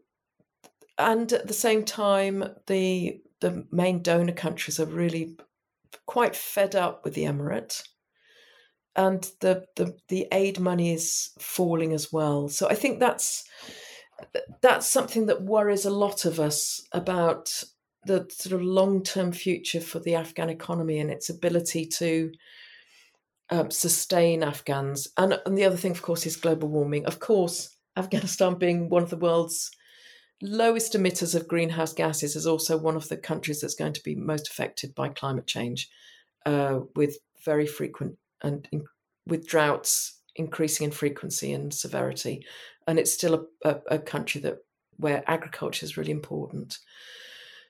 and 0.97 1.33
at 1.33 1.49
the 1.49 1.53
same 1.53 1.83
time, 1.83 2.45
the 2.65 3.19
the 3.41 3.67
main 3.69 4.01
donor 4.01 4.31
countries 4.31 4.79
are 4.79 4.85
really 4.85 5.35
quite 6.05 6.37
fed 6.37 6.77
up 6.77 7.03
with 7.03 7.13
the 7.13 7.25
emirate 7.25 7.83
and 8.95 9.29
the, 9.41 9.65
the 9.75 9.97
the 10.07 10.27
aid 10.31 10.59
money 10.59 10.93
is 10.93 11.31
falling 11.39 11.93
as 11.93 12.11
well 12.11 12.49
so 12.49 12.67
i 12.69 12.75
think 12.75 12.99
that's 12.99 13.45
that's 14.61 14.87
something 14.87 15.25
that 15.27 15.43
worries 15.43 15.85
a 15.85 15.89
lot 15.89 16.25
of 16.25 16.39
us 16.39 16.81
about 16.91 17.63
the 18.05 18.27
sort 18.31 18.53
of 18.53 18.65
long 18.65 19.03
term 19.03 19.31
future 19.31 19.81
for 19.81 19.99
the 19.99 20.15
Afghan 20.15 20.49
economy 20.49 20.99
and 20.99 21.11
its 21.11 21.29
ability 21.29 21.85
to 21.85 22.31
um, 23.49 23.69
sustain 23.69 24.43
Afghans. 24.43 25.07
And, 25.17 25.39
and 25.45 25.57
the 25.57 25.65
other 25.65 25.77
thing, 25.77 25.91
of 25.91 26.01
course, 26.01 26.25
is 26.25 26.35
global 26.35 26.69
warming. 26.69 27.05
Of 27.05 27.19
course, 27.19 27.75
Afghanistan 27.97 28.55
being 28.55 28.89
one 28.89 29.03
of 29.03 29.09
the 29.09 29.17
world's 29.17 29.71
lowest 30.41 30.93
emitters 30.93 31.35
of 31.35 31.47
greenhouse 31.47 31.93
gases 31.93 32.35
is 32.35 32.47
also 32.47 32.77
one 32.77 32.95
of 32.95 33.09
the 33.09 33.17
countries 33.17 33.61
that's 33.61 33.75
going 33.75 33.93
to 33.93 34.03
be 34.03 34.15
most 34.15 34.49
affected 34.49 34.95
by 34.95 35.09
climate 35.09 35.45
change, 35.45 35.89
uh, 36.45 36.79
with 36.95 37.17
very 37.45 37.67
frequent 37.67 38.17
and 38.41 38.67
in, 38.71 38.83
with 39.27 39.47
droughts 39.47 40.20
increasing 40.35 40.85
in 40.85 40.91
frequency 40.91 41.53
and 41.53 41.73
severity 41.73 42.45
and 42.87 42.99
it's 42.99 43.11
still 43.11 43.47
a, 43.63 43.69
a, 43.69 43.81
a 43.91 43.99
country 43.99 44.41
that 44.41 44.57
where 44.97 45.23
agriculture 45.27 45.85
is 45.85 45.97
really 45.97 46.11
important. 46.11 46.77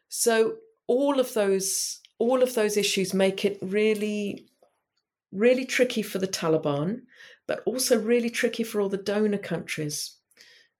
So 0.09 0.55
all 0.87 1.19
of 1.19 1.33
those 1.33 1.99
all 2.19 2.43
of 2.43 2.53
those 2.53 2.77
issues 2.77 3.13
make 3.13 3.45
it 3.45 3.57
really 3.61 4.47
really 5.31 5.65
tricky 5.65 6.01
for 6.01 6.19
the 6.19 6.27
Taliban, 6.27 7.01
but 7.47 7.61
also 7.65 7.97
really 7.97 8.29
tricky 8.29 8.63
for 8.63 8.81
all 8.81 8.89
the 8.89 8.97
donor 8.97 9.37
countries. 9.37 10.17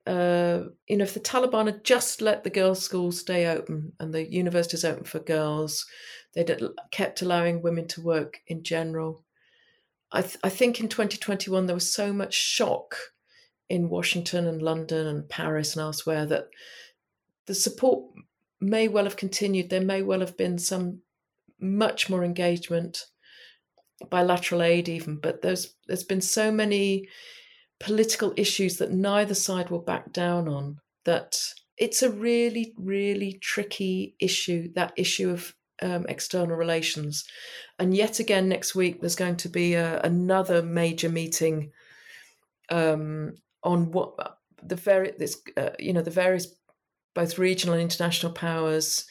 Uh, 0.06 0.63
you 0.88 0.98
know, 0.98 1.04
if 1.04 1.13
the 1.13 1.20
Taliban 1.20 1.67
had 1.67 1.84
just 1.84 2.22
let 2.22 2.44
the 2.44 2.50
girls' 2.50 2.84
schools 2.84 3.20
stay 3.20 3.46
open 3.48 3.94
and 4.00 4.13
the 4.13 4.30
universities 4.30 4.84
open 4.84 5.06
for 5.06 5.20
girls, 5.20 5.86
they'd 6.34 6.52
kept 6.91 7.22
allowing 7.22 7.62
women 7.62 7.88
to 7.88 8.02
work 8.02 8.41
in 8.48 8.63
general. 8.63 9.24
I, 10.12 10.21
th- 10.21 10.38
I 10.43 10.50
think 10.50 10.80
in 10.80 10.89
2021 10.89 11.65
there 11.65 11.76
was 11.76 11.93
so 11.93 12.12
much 12.12 12.34
shock 12.34 12.95
in 13.69 13.89
Washington 13.89 14.47
and 14.47 14.62
London 14.62 15.08
and 15.08 15.30
Paris 15.30 15.76
and 15.76 15.82
elsewhere 15.82 16.26
that 16.26 16.47
the 17.45 17.56
support 17.56 18.04
may 18.60 18.88
well 18.88 19.06
have 19.06 19.15
continued. 19.15 19.69
There 19.69 19.82
may 19.82 20.02
well 20.02 20.19
have 20.19 20.36
been 20.38 20.58
some 20.58 21.00
much 21.60 22.10
more 22.10 22.24
engagement, 22.24 23.06
bilateral 24.10 24.62
aid 24.62 24.89
even, 24.89 25.17
but 25.17 25.41
there's 25.41 25.76
there's 25.88 26.04
been 26.04 26.21
so 26.21 26.52
many 26.52 27.08
political 27.80 28.34
issues 28.36 28.78
that 28.78 28.91
neither 28.91 29.34
side 29.34 29.69
will 29.69 29.82
back 29.82 30.12
down 30.12 30.47
on. 30.47 30.80
That 31.06 31.39
it's 31.78 32.04
a 32.04 32.12
really, 32.12 32.74
really 32.78 33.39
tricky 33.41 34.15
issue, 34.19 34.71
that 34.76 34.93
issue 34.97 35.32
of 35.32 35.56
um, 35.82 36.06
external 36.08 36.56
relations. 36.56 37.26
And 37.80 37.96
yet 37.96 38.20
again, 38.20 38.50
next 38.50 38.76
week, 38.76 39.00
there's 39.00 39.15
going 39.15 39.38
to 39.38 39.50
be 39.50 39.74
a, 39.74 40.00
another 40.02 40.62
major 40.62 41.10
meeting 41.10 41.72
um, 42.70 43.36
on 43.63 43.91
what 43.91 44.38
the 44.63 44.76
very, 44.76 45.12
this, 45.17 45.41
uh, 45.58 45.72
you 45.80 45.94
know, 45.94 46.02
the 46.02 46.12
various 46.12 46.48
both 47.13 47.38
regional 47.38 47.74
and 47.74 47.82
international 47.82 48.32
powers. 48.32 49.06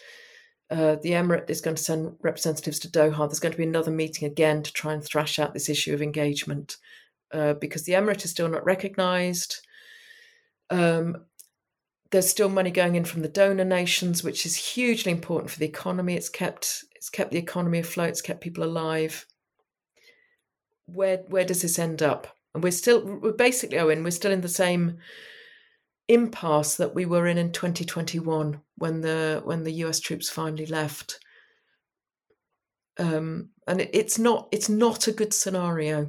Uh, 0.70 0.96
the 1.02 1.11
Emirate 1.11 1.50
is 1.50 1.61
going 1.61 1.76
to 1.76 1.83
send 1.83 2.14
representatives 2.22 2.78
to 2.78 2.88
Doha. 2.88 3.28
There's 3.28 3.40
going 3.40 3.52
to 3.52 3.59
be 3.59 3.64
another 3.64 3.90
meeting 3.90 4.28
again 4.28 4.62
to 4.62 4.72
try 4.72 4.92
and 4.92 5.04
thrash 5.04 5.38
out 5.38 5.52
this 5.52 5.68
issue 5.68 5.92
of 5.92 6.00
engagement 6.00 6.76
uh, 7.33 7.54
because 7.54 7.85
the 7.85 7.92
Emirate 7.92 8.24
is 8.24 8.30
still 8.30 8.48
not 8.48 8.64
recognised. 8.64 9.66
Um, 10.70 11.24
there's 12.11 12.29
still 12.29 12.49
money 12.49 12.70
going 12.70 12.96
in 12.96 13.05
from 13.05 13.23
the 13.23 13.29
donor 13.29 13.64
nations, 13.64 14.25
which 14.25 14.44
is 14.44 14.57
hugely 14.57 15.12
important 15.12 15.51
for 15.51 15.59
the 15.59 15.66
economy. 15.66 16.14
It's 16.14 16.29
kept 16.29 16.85
it's 16.96 17.11
kept 17.11 17.31
the 17.31 17.38
economy 17.38 17.79
afloat. 17.79 18.11
It's 18.11 18.23
kept 18.23 18.40
people 18.40 18.64
alive. 18.64 19.27
Where 20.87 21.18
where 21.29 21.44
does 21.44 21.62
this 21.62 21.79
end 21.79 22.03
up? 22.03 22.27
And 22.55 22.62
we're 22.62 22.73
still 22.73 23.05
we're 23.05 23.33
basically 23.33 23.79
Owen. 23.79 24.03
We're 24.03 24.11
still 24.11 24.33
in 24.33 24.40
the 24.40 24.49
same 24.49 24.99
impasse 26.09 26.77
that 26.77 26.94
we 26.94 27.07
were 27.07 27.29
in 27.29 27.38
in 27.38 27.53
2021 27.53 28.61
when 28.77 29.01
the 29.01 29.40
when 29.44 29.62
the 29.62 29.73
US 29.85 30.01
troops 30.01 30.29
finally 30.29 30.66
left. 30.66 31.20
Um, 32.99 33.51
and 33.68 33.81
it, 33.81 33.90
it's 33.92 34.18
not 34.18 34.49
it's 34.51 34.68
not 34.68 35.07
a 35.07 35.12
good 35.12 35.33
scenario. 35.33 36.09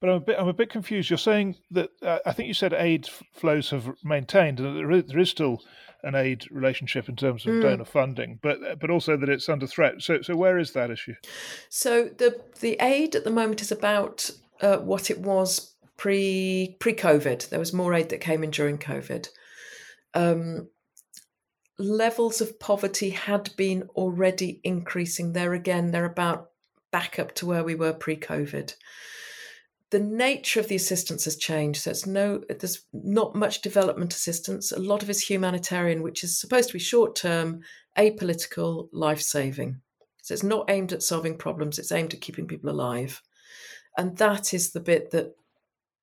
But 0.00 0.10
I'm 0.10 0.16
a 0.16 0.20
bit 0.20 0.36
I'm 0.38 0.48
a 0.48 0.52
bit 0.52 0.70
confused. 0.70 1.10
You're 1.10 1.18
saying 1.18 1.56
that 1.70 1.90
uh, 2.02 2.18
I 2.26 2.32
think 2.32 2.48
you 2.48 2.54
said 2.54 2.72
aid 2.72 3.08
flows 3.32 3.70
have 3.70 3.90
maintained, 4.02 4.60
and 4.60 4.76
there 4.76 4.90
is, 4.90 5.04
there 5.06 5.18
is 5.18 5.30
still 5.30 5.62
an 6.02 6.14
aid 6.14 6.44
relationship 6.50 7.08
in 7.08 7.16
terms 7.16 7.46
of 7.46 7.54
mm. 7.54 7.62
donor 7.62 7.84
funding, 7.84 8.38
but 8.42 8.62
uh, 8.62 8.74
but 8.76 8.90
also 8.90 9.16
that 9.16 9.28
it's 9.28 9.48
under 9.48 9.66
threat. 9.66 10.02
So 10.02 10.22
so 10.22 10.36
where 10.36 10.58
is 10.58 10.72
that 10.72 10.90
issue? 10.90 11.14
So 11.68 12.04
the 12.04 12.40
the 12.60 12.76
aid 12.80 13.14
at 13.16 13.24
the 13.24 13.30
moment 13.30 13.62
is 13.62 13.72
about 13.72 14.30
uh, 14.60 14.78
what 14.78 15.10
it 15.10 15.20
was 15.20 15.74
pre 15.96 16.76
pre 16.78 16.94
COVID. 16.94 17.48
There 17.48 17.58
was 17.58 17.72
more 17.72 17.94
aid 17.94 18.10
that 18.10 18.20
came 18.20 18.44
in 18.44 18.50
during 18.50 18.78
COVID. 18.78 19.28
Um, 20.14 20.68
levels 21.78 22.40
of 22.40 22.60
poverty 22.60 23.10
had 23.10 23.50
been 23.56 23.88
already 23.94 24.60
increasing. 24.62 25.32
There 25.32 25.54
again, 25.54 25.90
they're 25.90 26.04
about 26.04 26.50
back 26.92 27.18
up 27.18 27.34
to 27.34 27.46
where 27.46 27.64
we 27.64 27.74
were 27.74 27.92
pre 27.92 28.16
COVID. 28.16 28.74
The 29.94 30.00
nature 30.00 30.58
of 30.58 30.66
the 30.66 30.74
assistance 30.74 31.24
has 31.24 31.36
changed. 31.36 31.82
So 31.82 31.90
it's 31.92 32.04
no, 32.04 32.42
there's 32.48 32.84
not 32.92 33.36
much 33.36 33.62
development 33.62 34.12
assistance. 34.12 34.72
A 34.72 34.80
lot 34.80 35.04
of 35.04 35.08
it's 35.08 35.30
humanitarian, 35.30 36.02
which 36.02 36.24
is 36.24 36.36
supposed 36.36 36.70
to 36.70 36.72
be 36.72 36.80
short 36.80 37.14
term, 37.14 37.60
apolitical, 37.96 38.88
life 38.92 39.20
saving. 39.20 39.80
So 40.22 40.34
it's 40.34 40.42
not 40.42 40.68
aimed 40.68 40.92
at 40.92 41.04
solving 41.04 41.38
problems, 41.38 41.78
it's 41.78 41.92
aimed 41.92 42.12
at 42.12 42.20
keeping 42.20 42.48
people 42.48 42.70
alive. 42.70 43.22
And 43.96 44.16
that 44.16 44.52
is 44.52 44.72
the 44.72 44.80
bit 44.80 45.12
that 45.12 45.36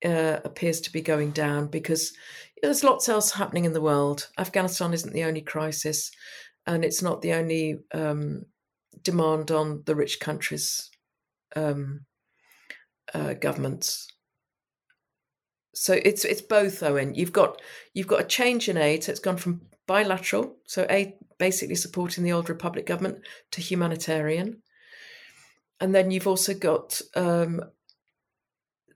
uh, 0.06 0.39
appears 0.45 0.80
to 0.82 0.93
be 0.93 1.01
going 1.01 1.32
down 1.32 1.67
because 1.67 2.13
there's 2.63 2.86
lots 2.86 3.10
else 3.10 3.32
happening 3.32 3.65
in 3.65 3.73
the 3.73 3.82
world. 3.82 4.30
Afghanistan 4.38 4.93
isn't 4.93 5.12
the 5.12 5.25
only 5.25 5.41
crisis, 5.41 6.12
and 6.65 6.86
it's 6.86 7.01
not 7.01 7.21
the 7.21 7.34
only 7.34 7.80
um, 7.93 8.45
demand 9.04 9.51
on 9.51 9.84
the 9.86 9.95
rich 9.95 10.21
countries' 10.21 10.89
um, 11.58 12.06
uh, 13.13 13.34
governments. 13.34 14.08
So 15.74 15.93
it's 15.93 16.26
it's 16.26 16.41
both, 16.41 16.84
Owen. 16.84 17.15
You've 17.15 17.34
got 17.34 17.62
you've 17.93 18.08
got 18.08 18.21
a 18.21 18.26
change 18.26 18.67
in 18.67 18.78
aid. 18.78 19.04
So 19.04 19.12
it's 19.12 19.19
gone 19.19 19.38
from 19.38 19.62
bilateral, 19.88 20.58
so 20.65 20.86
aid 20.89 21.13
basically 21.38 21.76
supporting 21.76 22.24
the 22.24 22.32
old 22.32 22.50
republic 22.50 22.86
government, 22.86 23.19
to 23.52 23.62
humanitarian, 23.62 24.62
and 25.80 25.95
then 25.95 26.12
you've 26.12 26.28
also 26.28 26.54
got 26.54 27.02
um, 27.15 27.62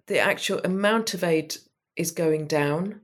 the 0.07 0.19
actual 0.19 0.59
amount 0.63 1.13
of 1.13 1.23
aid 1.23 1.55
is 1.95 2.11
going 2.11 2.45
down 2.45 3.01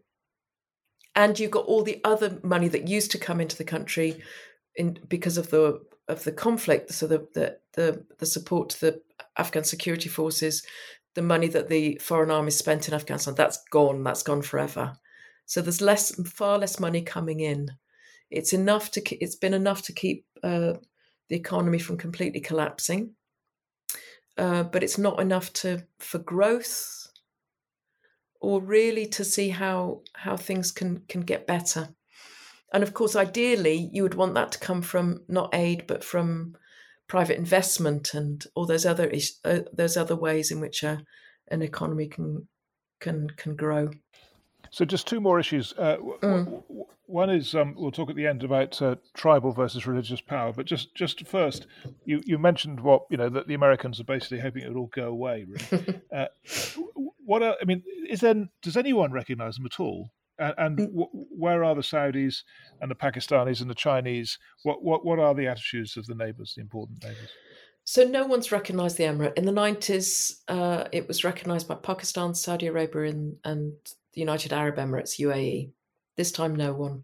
and 1.15 1.39
you've 1.39 1.51
got 1.51 1.65
all 1.65 1.83
the 1.83 2.01
other 2.03 2.39
money 2.43 2.67
that 2.67 2.87
used 2.87 3.11
to 3.11 3.17
come 3.17 3.41
into 3.41 3.57
the 3.57 3.63
country 3.63 4.21
in 4.75 4.97
because 5.07 5.37
of 5.37 5.49
the 5.49 5.81
of 6.07 6.23
the 6.23 6.31
conflict 6.31 6.91
so 6.91 7.07
the 7.07 7.27
the 7.33 7.57
the, 7.73 8.05
the 8.19 8.25
support 8.25 8.69
to 8.69 8.81
the 8.81 9.01
afghan 9.37 9.63
security 9.63 10.09
forces 10.09 10.63
the 11.15 11.21
money 11.21 11.47
that 11.47 11.69
the 11.69 11.99
foreign 12.01 12.31
army 12.31 12.51
spent 12.51 12.87
in 12.87 12.93
afghanistan 12.93 13.35
that's 13.35 13.59
gone 13.71 14.03
that's 14.03 14.23
gone 14.23 14.41
forever. 14.41 14.93
So 15.45 15.61
there's 15.61 15.81
less 15.81 16.15
far 16.29 16.57
less 16.57 16.79
money 16.79 17.01
coming 17.01 17.41
in. 17.41 17.71
It's 18.29 18.53
enough 18.53 18.91
to 18.91 19.01
it's 19.21 19.35
been 19.35 19.53
enough 19.53 19.81
to 19.83 19.93
keep 19.93 20.25
uh, 20.43 20.73
the 21.27 21.35
economy 21.35 21.79
from 21.79 21.97
completely 21.97 22.39
collapsing. 22.39 23.15
Uh, 24.37 24.63
but 24.63 24.81
it's 24.81 24.97
not 24.97 25.19
enough 25.19 25.51
to 25.53 25.83
for 25.99 26.19
growth 26.19 27.07
or 28.39 28.61
really 28.61 29.05
to 29.07 29.25
see 29.25 29.49
how 29.49 30.01
how 30.13 30.37
things 30.37 30.71
can 30.71 31.01
can 31.09 31.21
get 31.21 31.47
better. 31.47 31.89
And 32.73 32.83
of 32.83 32.93
course, 32.93 33.17
ideally, 33.17 33.89
you 33.91 34.03
would 34.03 34.15
want 34.15 34.33
that 34.35 34.53
to 34.53 34.59
come 34.59 34.81
from 34.81 35.25
not 35.27 35.53
aid, 35.53 35.85
but 35.85 36.03
from 36.03 36.55
private 37.11 37.37
investment 37.37 38.13
and 38.13 38.45
all 38.55 38.65
those 38.65 38.85
other 38.85 39.11
uh, 39.43 39.59
those 39.73 39.97
other 39.97 40.15
ways 40.15 40.49
in 40.49 40.61
which 40.61 40.81
a, 40.81 41.03
an 41.49 41.61
economy 41.61 42.07
can 42.07 42.47
can 43.01 43.29
can 43.31 43.53
grow. 43.53 43.89
So, 44.69 44.85
just 44.85 45.07
two 45.07 45.19
more 45.19 45.37
issues. 45.37 45.73
Uh, 45.77 45.97
mm. 45.97 46.63
One 47.07 47.29
is 47.29 47.53
um, 47.53 47.75
we'll 47.77 47.91
talk 47.91 48.09
at 48.09 48.15
the 48.15 48.25
end 48.25 48.45
about 48.45 48.81
uh, 48.81 48.95
tribal 49.13 49.51
versus 49.51 49.85
religious 49.85 50.21
power, 50.21 50.53
but 50.53 50.65
just 50.65 50.95
just 50.95 51.27
first, 51.27 51.67
you, 52.05 52.21
you 52.25 52.37
mentioned 52.37 52.79
what 52.79 53.01
you 53.09 53.17
know 53.17 53.27
that 53.27 53.45
the 53.45 53.55
Americans 53.55 53.99
are 53.99 54.05
basically 54.05 54.39
hoping 54.39 54.63
it 54.63 54.69
would 54.69 54.77
all 54.77 54.89
go 54.95 55.07
away. 55.07 55.45
Really, 55.45 56.01
uh, 56.15 56.27
what 57.25 57.43
are, 57.43 57.57
I 57.61 57.65
mean, 57.65 57.83
is 58.09 58.21
then 58.21 58.51
does 58.61 58.77
anyone 58.77 59.11
recognise 59.11 59.57
them 59.57 59.65
at 59.65 59.81
all? 59.81 60.11
And, 60.41 60.53
and 60.57 60.77
mm. 60.77 60.85
w- 60.87 61.09
where 61.13 61.63
are 61.63 61.75
the 61.75 61.81
Saudis 61.81 62.43
and 62.81 62.89
the 62.89 62.95
Pakistanis 62.95 63.61
and 63.61 63.69
the 63.69 63.75
Chinese? 63.75 64.37
What 64.63 64.83
what 64.83 65.05
what 65.05 65.19
are 65.19 65.35
the 65.35 65.47
attitudes 65.47 65.95
of 65.97 66.05
the 66.07 66.15
neighbours, 66.15 66.53
the 66.55 66.61
important 66.61 67.03
neighbours? 67.03 67.29
So 67.83 68.03
no 68.03 68.25
one's 68.25 68.51
recognised 68.51 68.97
the 68.97 69.05
emirate. 69.05 69.37
In 69.37 69.45
the 69.45 69.51
nineties, 69.51 70.41
uh, 70.47 70.85
it 70.91 71.07
was 71.07 71.23
recognised 71.23 71.67
by 71.67 71.75
Pakistan, 71.75 72.33
Saudi 72.33 72.67
Arabia, 72.67 73.03
and, 73.03 73.37
and 73.43 73.73
the 74.13 74.21
United 74.21 74.51
Arab 74.51 74.75
Emirates 74.77 75.19
(UAE). 75.19 75.71
This 76.17 76.31
time, 76.31 76.55
no 76.55 76.73
one. 76.73 77.03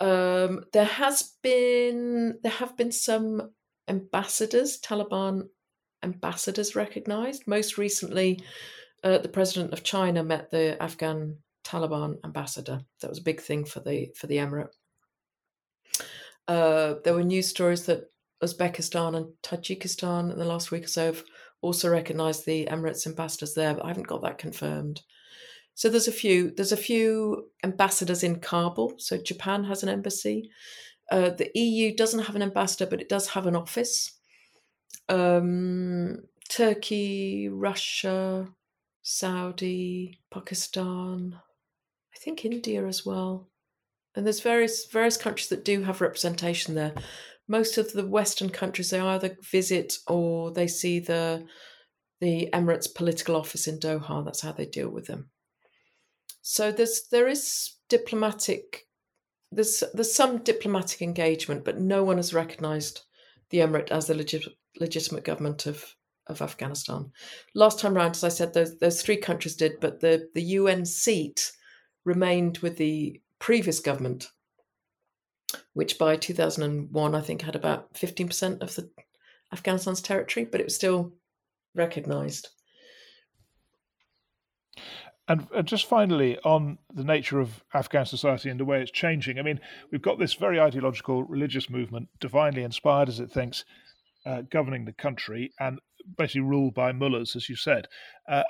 Um, 0.00 0.64
there 0.72 0.84
has 0.84 1.34
been 1.42 2.38
there 2.42 2.52
have 2.52 2.76
been 2.76 2.92
some 2.92 3.50
ambassadors, 3.88 4.80
Taliban 4.80 5.48
ambassadors 6.02 6.74
recognised. 6.74 7.46
Most 7.46 7.78
recently, 7.78 8.40
uh, 9.04 9.18
the 9.18 9.28
president 9.28 9.72
of 9.72 9.82
China 9.82 10.22
met 10.24 10.50
the 10.50 10.82
Afghan 10.82 11.36
Taliban 11.70 12.16
ambassador. 12.24 12.80
That 13.00 13.10
was 13.10 13.18
a 13.18 13.22
big 13.22 13.40
thing 13.40 13.64
for 13.64 13.80
the 13.80 14.12
for 14.16 14.26
the 14.26 14.38
emirate. 14.38 14.72
Uh, 16.48 16.94
there 17.04 17.14
were 17.14 17.22
news 17.22 17.48
stories 17.48 17.86
that 17.86 18.10
Uzbekistan 18.42 19.16
and 19.16 19.26
Tajikistan 19.42 20.32
in 20.32 20.38
the 20.38 20.44
last 20.44 20.70
week 20.70 20.84
or 20.84 20.88
so 20.88 21.06
have 21.06 21.22
also 21.60 21.88
recognised 21.88 22.44
the 22.44 22.66
Emirates 22.66 23.06
ambassadors 23.06 23.54
there, 23.54 23.74
but 23.74 23.84
I 23.84 23.88
haven't 23.88 24.08
got 24.08 24.22
that 24.22 24.38
confirmed. 24.38 25.02
So 25.74 25.88
there's 25.88 26.08
a 26.08 26.12
few. 26.12 26.50
There's 26.50 26.72
a 26.72 26.76
few 26.76 27.50
ambassadors 27.62 28.24
in 28.24 28.40
Kabul. 28.40 28.94
So 28.98 29.16
Japan 29.16 29.64
has 29.64 29.82
an 29.82 29.88
embassy. 29.88 30.50
Uh, 31.10 31.30
the 31.30 31.50
EU 31.54 31.94
doesn't 31.94 32.24
have 32.24 32.36
an 32.36 32.42
ambassador, 32.42 32.88
but 32.88 33.00
it 33.00 33.08
does 33.08 33.28
have 33.28 33.46
an 33.46 33.56
office. 33.56 34.18
Um, 35.08 36.18
Turkey, 36.48 37.48
Russia, 37.48 38.48
Saudi, 39.02 40.18
Pakistan, 40.30 41.36
think 42.22 42.44
India 42.44 42.86
as 42.86 43.04
well. 43.04 43.48
And 44.14 44.26
there's 44.26 44.40
various 44.40 44.86
various 44.86 45.16
countries 45.16 45.48
that 45.48 45.64
do 45.64 45.82
have 45.82 46.00
representation 46.00 46.74
there. 46.74 46.94
Most 47.48 47.78
of 47.78 47.92
the 47.92 48.06
Western 48.06 48.50
countries 48.50 48.90
they 48.90 49.00
either 49.00 49.36
visit 49.50 49.98
or 50.06 50.50
they 50.52 50.66
see 50.66 50.98
the 50.98 51.44
the 52.20 52.50
Emirates 52.52 52.92
political 52.94 53.36
office 53.36 53.66
in 53.66 53.78
Doha. 53.78 54.24
That's 54.24 54.42
how 54.42 54.52
they 54.52 54.66
deal 54.66 54.90
with 54.90 55.06
them. 55.06 55.30
So 56.42 56.72
there's 56.72 57.02
there 57.10 57.28
is 57.28 57.76
diplomatic 57.88 58.86
there's 59.52 59.82
there's 59.94 60.14
some 60.14 60.38
diplomatic 60.38 61.02
engagement, 61.02 61.64
but 61.64 61.80
no 61.80 62.04
one 62.04 62.16
has 62.16 62.34
recognised 62.34 63.02
the 63.50 63.58
emirate 63.58 63.90
as 63.90 64.06
the 64.06 64.14
legit, 64.14 64.46
legitimate 64.78 65.24
government 65.24 65.66
of 65.66 65.94
of 66.26 66.42
Afghanistan. 66.42 67.10
Last 67.54 67.80
time 67.80 67.94
round, 67.94 68.12
as 68.12 68.24
I 68.24 68.28
said, 68.28 68.54
those 68.54 68.78
those 68.78 69.02
three 69.02 69.16
countries 69.16 69.56
did, 69.56 69.80
but 69.80 70.00
the 70.00 70.28
the 70.34 70.42
UN 70.42 70.84
seat 70.84 71.52
remained 72.04 72.58
with 72.58 72.76
the 72.76 73.20
previous 73.38 73.80
government, 73.80 74.30
which 75.72 75.98
by 75.98 76.16
2001 76.16 77.14
I 77.14 77.20
think 77.20 77.42
had 77.42 77.56
about 77.56 77.92
15% 77.94 78.60
of 78.60 78.74
the 78.74 78.90
Afghanistan's 79.52 80.00
territory, 80.00 80.44
but 80.44 80.60
it 80.60 80.64
was 80.64 80.74
still 80.74 81.12
recognised. 81.74 82.48
And, 85.28 85.46
and, 85.54 85.66
just 85.66 85.86
finally, 85.86 86.38
on 86.44 86.78
the 86.92 87.04
nature 87.04 87.38
of 87.38 87.62
Afghan 87.72 88.04
society 88.04 88.50
and 88.50 88.58
the 88.58 88.64
way 88.64 88.82
it's 88.82 88.90
changing, 88.90 89.38
I 89.38 89.42
mean, 89.42 89.60
we've 89.92 90.02
got 90.02 90.18
this 90.18 90.34
very 90.34 90.58
ideological 90.58 91.22
religious 91.22 91.70
movement, 91.70 92.08
divinely 92.18 92.64
inspired 92.64 93.08
as 93.08 93.20
it 93.20 93.30
thinks, 93.30 93.64
uh, 94.26 94.42
governing 94.50 94.84
the 94.84 94.92
country 94.92 95.52
and 95.60 95.78
basically 96.18 96.40
ruled 96.40 96.74
by 96.74 96.90
mullahs, 96.90 97.36
as 97.36 97.48
you 97.48 97.54
said. 97.54 97.86
Uh, 98.28 98.42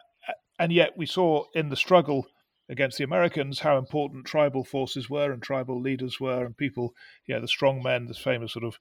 and 0.59 0.73
yet, 0.73 0.97
we 0.97 1.05
saw 1.05 1.45
in 1.55 1.69
the 1.69 1.77
struggle 1.77 2.27
against 2.71 2.97
the 2.97 3.05
Americans 3.05 3.59
how 3.59 3.77
important 3.77 4.25
tribal 4.25 4.65
forces 4.65 5.11
were 5.11 5.33
and 5.33 5.43
tribal 5.43 5.81
leaders 5.81 6.21
were, 6.21 6.45
and 6.45 6.57
people, 6.57 6.95
know, 7.35 7.41
the 7.41 7.49
strong 7.49 7.83
men, 7.83 8.07
the 8.07 8.15
famous 8.15 8.53
sort 8.53 8.65
of 8.65 8.79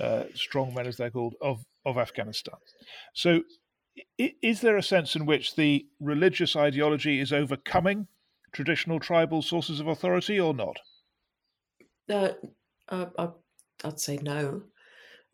uh, 0.00 0.24
strong 0.34 0.74
men, 0.74 0.86
as 0.86 0.96
they're 0.96 1.10
called, 1.10 1.34
of, 1.40 1.64
of 1.84 1.96
Afghanistan. 1.96 2.54
So, 3.14 3.42
is 4.18 4.60
there 4.60 4.76
a 4.76 4.82
sense 4.82 5.16
in 5.16 5.26
which 5.26 5.56
the 5.56 5.86
religious 5.98 6.54
ideology 6.54 7.18
is 7.18 7.32
overcoming 7.32 8.06
traditional 8.52 9.00
tribal 9.00 9.42
sources 9.42 9.80
of 9.80 9.88
authority 9.88 10.38
or 10.38 10.54
not? 10.54 10.78
Uh, 12.08 12.32
uh, 12.88 13.28
I'd 13.84 14.00
say 14.00 14.18
no. 14.18 14.62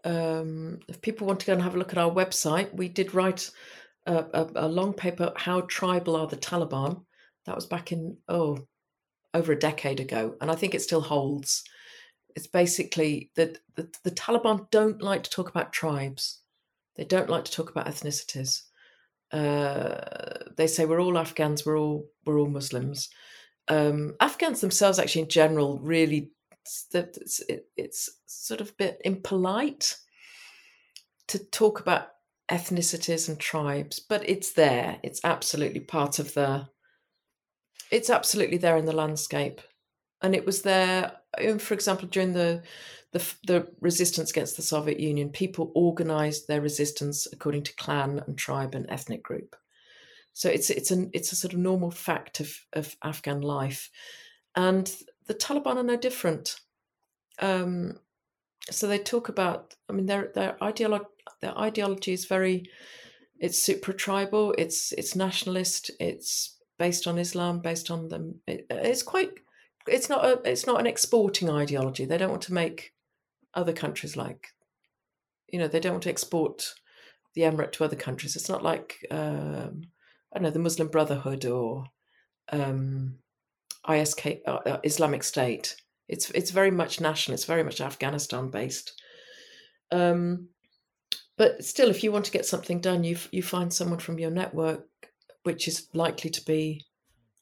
Um, 0.05 0.79
if 0.89 1.01
people 1.01 1.27
want 1.27 1.41
to 1.41 1.47
go 1.47 1.53
and 1.55 1.63
have 1.63 1.75
a 1.75 1.79
look 1.79 1.93
at 1.93 1.99
our 1.99 2.11
website, 2.11 2.73
we 2.73 2.89
did 2.89 3.15
write 3.15 3.51
a, 4.07 4.25
a, 4.33 4.51
a, 4.55 4.69
long 4.69 4.93
paper, 4.93 5.33
How 5.37 5.63
Tribal 5.63 6.17
Are 6.17 6.27
the 6.27 6.37
Taliban? 6.37 7.06
That 7.47 7.55
was 7.55 7.67
back 7.67 7.93
in, 7.93 8.17
oh, 8.29 8.67
over 9.35 9.53
a 9.53 9.59
decade 9.59 10.01
ago. 10.01 10.37
And 10.41 10.51
I 10.51 10.55
think 10.55 10.75
it 10.75 10.83
still 10.83 11.01
holds. 11.01 11.65
It's 12.35 12.47
basically 12.47 13.31
that 13.37 13.59
the, 13.77 13.89
the 14.05 14.11
Taliban 14.11 14.71
don't 14.71 15.01
like 15.01 15.23
to 15.25 15.31
talk 15.31 15.49
about 15.49 15.73
tribes. 15.73 16.41
They 16.97 17.05
don't 17.05 17.31
like 17.31 17.45
to 17.45 17.53
talk 17.53 17.71
about 17.71 17.87
ethnicities. 17.87 18.63
Uh, 19.33 20.45
they 20.57 20.67
say 20.67 20.85
we're 20.85 21.01
all 21.01 21.19
Afghans, 21.19 21.67
we're 21.67 21.79
all 21.79 22.07
we're 22.25 22.39
all 22.39 22.49
Muslims. 22.49 23.09
Um, 23.69 24.15
Afghans 24.21 24.61
themselves, 24.61 24.99
actually, 24.99 25.23
in 25.23 25.29
general, 25.29 25.79
really 25.81 26.31
it's, 26.95 27.43
it's 27.77 28.11
sort 28.27 28.61
of 28.61 28.71
a 28.71 28.75
bit 28.75 29.01
impolite 29.05 29.97
to 31.29 31.39
talk 31.51 31.81
about 31.81 32.09
ethnicities 32.51 33.29
and 33.29 33.39
tribes, 33.39 33.99
but 33.99 34.29
it's 34.29 34.53
there. 34.53 34.99
It's 35.03 35.21
absolutely 35.25 35.81
part 35.81 36.19
of 36.19 36.35
the. 36.35 36.69
It's 37.91 38.11
absolutely 38.11 38.59
there 38.59 38.77
in 38.77 38.87
the 38.87 38.97
landscape, 38.97 39.61
and 40.23 40.35
it 40.35 40.45
was 40.45 40.63
there. 40.63 41.13
For 41.59 41.75
example, 41.75 42.09
during 42.09 42.33
the 42.33 42.63
the, 43.13 43.35
the 43.47 43.69
resistance 43.81 44.31
against 44.31 44.57
the 44.57 44.63
Soviet 44.63 45.01
Union, 45.01 45.31
people 45.31 45.73
organized 45.75 46.49
their 46.49 46.61
resistance 46.61 47.27
according 47.33 47.63
to 47.63 47.77
clan 47.77 48.23
and 48.27 48.37
tribe 48.37 48.75
and 48.75 48.87
ethnic 48.91 49.23
group. 49.23 49.57
So 50.33 50.51
it's 50.51 50.69
it's 50.69 50.91
an 50.91 51.11
it's 51.15 51.33
a 51.33 51.37
sort 51.37 51.55
of 51.55 51.61
normal 51.61 51.91
fact 51.91 52.41
of, 52.41 52.55
of 52.75 52.95
Afghan 53.03 53.41
life. 53.41 53.91
And 54.55 54.95
the 55.27 55.35
Taliban 55.35 55.77
are 55.77 55.83
no 55.83 55.97
different. 55.97 56.61
Um, 57.39 57.99
so 58.71 58.87
they 58.87 58.99
talk 58.99 59.29
about 59.29 59.75
I 59.89 59.93
mean 59.93 60.07
their 60.07 60.31
their 60.35 60.63
ideology 60.63 61.07
their 61.41 61.59
ideology 61.59 62.13
is 62.13 62.27
very 62.27 62.69
it's 63.39 63.59
super 63.59 63.93
tribal, 63.93 64.55
it's 64.59 64.93
it's 64.93 65.17
nationalist, 65.17 65.91
it's 66.01 66.56
based 66.79 67.07
on 67.07 67.19
Islam, 67.19 67.61
based 67.61 67.91
on 67.91 68.09
them. 68.09 68.41
It, 68.47 68.67
it's 68.71 69.03
quite 69.03 69.31
it's 69.87 70.09
not 70.09 70.25
a 70.25 70.41
it's 70.51 70.67
not 70.67 70.81
an 70.81 70.87
exporting 70.87 71.51
ideology. 71.51 72.05
They 72.05 72.19
don't 72.19 72.31
want 72.31 72.43
to 72.43 72.55
make 72.55 72.93
other 73.55 73.73
countries 73.73 74.17
like 74.17 74.49
you 75.49 75.59
know 75.59 75.69
they 75.69 75.81
don't 75.81 75.93
want 75.93 76.03
to 76.03 76.11
export 76.11 76.75
the 77.35 77.43
emirate 77.43 77.73
to 77.73 77.85
other 77.85 77.97
countries 77.97 78.37
it's 78.37 78.49
not 78.49 78.63
like 78.63 79.07
um, 79.11 79.83
i 80.33 80.39
don't 80.39 80.43
know 80.43 80.51
the 80.51 80.59
muslim 80.59 80.89
brotherhood 80.89 81.45
or 81.45 81.85
um, 82.53 83.17
isk 83.89 84.41
uh, 84.47 84.51
uh, 84.51 84.81
islamic 84.83 85.23
state 85.23 85.77
it's 86.09 86.31
it's 86.31 86.51
very 86.51 86.71
much 86.71 87.01
national 87.01 87.35
it's 87.35 87.45
very 87.45 87.65
much 87.65 87.81
afghanistan 87.81 88.51
based 88.51 89.01
um, 89.93 90.49
but 91.39 91.65
still 91.65 91.91
if 91.91 92.03
you 92.03 92.11
want 92.11 92.25
to 92.25 92.33
get 92.33 92.47
something 92.47 92.81
done 92.81 93.05
you 93.05 93.17
you 93.31 93.43
find 93.43 93.73
someone 93.73 93.99
from 93.99 94.19
your 94.19 94.31
network 94.31 94.87
which 95.47 95.67
is 95.67 95.89
likely 95.95 96.31
to 96.31 96.45
be 96.45 96.85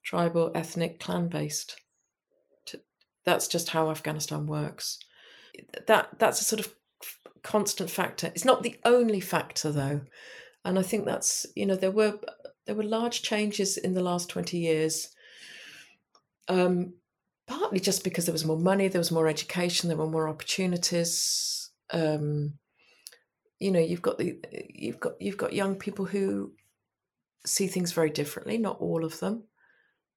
tribal 0.05 0.53
ethnic 0.55 1.01
clan 1.01 1.29
based 1.29 1.77
that's 3.25 3.49
just 3.49 3.71
how 3.71 3.91
afghanistan 3.91 4.47
works 4.47 4.99
that 5.87 6.09
that's 6.19 6.41
a 6.41 6.45
sort 6.45 6.61
of 6.61 6.75
constant 7.45 7.91
factor. 7.91 8.29
It's 8.29 8.45
not 8.45 8.65
the 8.65 8.77
only 8.85 9.21
factor 9.21 9.71
though, 9.71 10.01
and 10.65 10.79
I 10.79 10.83
think 10.83 11.05
that's 11.05 11.47
you 11.55 11.67
know 11.67 11.77
there 11.77 11.93
were 11.93 12.19
there 12.67 12.75
were 12.75 12.83
large 12.83 13.23
changes 13.23 13.77
in 13.77 13.95
the 13.95 14.03
last 14.03 14.29
twenty 14.29 14.59
years. 14.59 15.11
Um, 16.49 16.95
partly 17.47 17.79
just 17.79 18.03
because 18.03 18.27
there 18.27 18.33
was 18.33 18.45
more 18.45 18.59
money, 18.59 18.89
there 18.89 18.99
was 19.01 19.13
more 19.13 19.29
education, 19.29 19.89
there 19.89 19.97
were 19.99 20.09
more 20.09 20.29
opportunities. 20.29 21.71
Um, 21.91 22.55
you 23.61 23.71
know, 23.71 23.81
you've 23.81 24.03
got 24.03 24.19
the 24.19 24.39
you've 24.75 25.01
got 25.01 25.21
you've 25.21 25.37
got 25.37 25.53
young 25.53 25.77
people 25.77 26.07
who 26.07 26.53
see 27.47 27.67
things 27.67 27.93
very 27.93 28.11
differently. 28.11 28.59
Not 28.59 28.81
all 28.81 29.05
of 29.05 29.21
them, 29.21 29.45